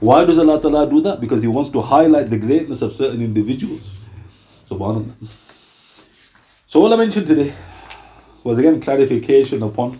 Why 0.00 0.24
does 0.24 0.38
Allah 0.38 0.60
Ta'ala 0.60 0.90
do 0.90 1.00
that? 1.02 1.20
Because 1.20 1.42
He 1.42 1.48
wants 1.48 1.70
to 1.70 1.80
highlight 1.80 2.30
the 2.30 2.38
greatness 2.38 2.82
of 2.82 2.92
certain 2.92 3.22
individuals. 3.22 3.94
Subhanallah. 4.68 5.14
So, 6.66 6.82
all 6.82 6.92
I 6.92 6.96
mentioned 6.96 7.28
today 7.28 7.54
was 8.46 8.58
again 8.58 8.80
clarification 8.80 9.62
upon 9.62 9.98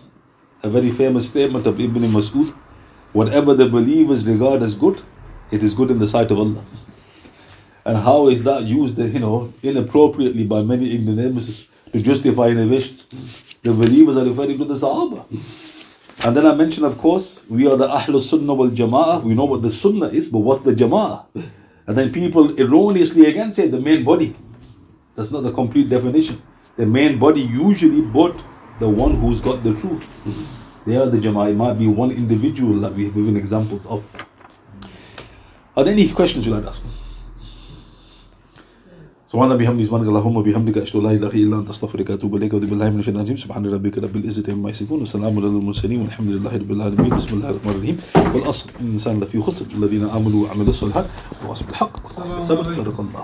a 0.63 0.69
very 0.69 0.89
famous 0.89 1.25
statement 1.25 1.67
of 1.67 1.79
Ibn 1.79 2.03
Mas'ud 2.17 2.53
whatever 3.13 3.53
the 3.53 3.67
believers 3.67 4.25
regard 4.25 4.61
as 4.61 4.75
good, 4.75 5.01
it 5.51 5.63
is 5.63 5.73
good 5.73 5.89
in 5.91 5.99
the 5.99 6.07
sight 6.07 6.29
of 6.31 6.37
Allah. 6.39 6.63
And 7.85 7.97
how 7.97 8.27
is 8.27 8.43
that 8.43 8.63
used, 8.63 8.99
you 8.99 9.19
know, 9.19 9.53
inappropriately 9.63 10.45
by 10.45 10.61
many 10.61 10.93
ignoramuses 10.93 11.67
to 11.93 12.01
justify 12.01 12.47
innovation? 12.47 12.95
The 13.63 13.73
believers 13.73 14.17
are 14.17 14.25
referring 14.25 14.57
to 14.57 14.65
the 14.65 14.75
Sahaba. 14.75 15.25
And 16.25 16.35
then 16.35 16.45
I 16.45 16.53
mentioned, 16.53 16.85
of 16.85 16.97
course, 16.97 17.45
we 17.49 17.67
are 17.67 17.77
the 17.77 17.87
Ahlul 17.87 18.21
Sunnah 18.21 18.53
wal 18.53 18.69
Jama'ah. 18.69 19.23
We 19.23 19.33
know 19.33 19.45
what 19.45 19.61
the 19.61 19.69
Sunnah 19.69 20.07
is, 20.07 20.29
but 20.29 20.39
what's 20.39 20.61
the 20.61 20.73
Jama'ah? 20.73 21.25
And 21.87 21.97
then 21.97 22.11
people 22.11 22.59
erroneously 22.59 23.25
again 23.25 23.51
say 23.51 23.67
the 23.67 23.79
main 23.79 24.03
body. 24.03 24.35
That's 25.15 25.31
not 25.31 25.43
the 25.43 25.51
complete 25.51 25.89
definition. 25.89 26.41
The 26.77 26.85
main 26.85 27.17
body 27.17 27.41
usually, 27.41 28.01
but 28.01 28.35
the 28.79 28.87
one 28.87 29.15
who's 29.15 29.41
got 29.41 29.63
the 29.63 29.73
truth. 29.73 30.21
They 30.85 30.95
are 30.95 31.07
the 31.07 31.17
Jama'ah. 31.17 31.49
It 31.51 31.55
might 31.55 31.73
be 31.73 31.87
one 31.87 32.11
individual 32.11 32.79
that 32.81 32.93
we've 32.93 33.13
given 33.13 33.35
examples 33.35 33.87
of. 33.87 34.05
Are 35.75 35.83
there 35.83 35.93
any 35.93 36.07
questions 36.09 36.45
you'd 36.45 36.53
like 36.53 36.63
to 36.63 36.69
ask? 36.69 37.07
سبحان 39.27 39.51
الله 39.51 39.55
بحمده 39.55 39.83
سبحانك 39.83 40.07
اللهم 40.07 40.35
وبحمدك 40.37 40.77
اشهد 40.77 40.95
ان 40.95 41.03
لا 41.03 41.11
اله 41.11 41.27
الا 41.27 41.59
انت 41.59 41.69
استغفرك 41.69 42.09
واتوب 42.09 42.35
اليك 42.35 42.53
واتوب 42.53 42.69
بالله 42.69 42.89
من 42.89 42.99
الشيطان 42.99 43.19
الرجيم 43.19 43.37
سبحان 43.37 43.65
ربك 43.65 43.97
رب 43.97 44.15
العزه 44.15 44.53
عما 44.53 44.69
يصفون 44.69 45.01
وسلام 45.01 45.37
على 45.37 45.47
المرسلين 45.47 46.01
والحمد 46.01 46.29
لله 46.29 46.57
رب 46.57 46.71
العالمين 46.71 47.09
بسم 47.09 47.31
الله 47.37 47.49
الرحمن 47.49 47.71
الرحيم 47.71 47.97
والاصل 48.35 48.69
ان 48.79 48.85
الانسان 48.85 49.19
لفي 49.19 49.41
خسر 49.41 49.65
الذين 49.75 50.03
امنوا 50.03 50.43
وعملوا 50.43 50.69
الصالحات 50.69 51.05
وواصلوا 51.43 51.67
بالحق 51.67 51.93
صدق 52.71 52.99
الله 52.99 53.23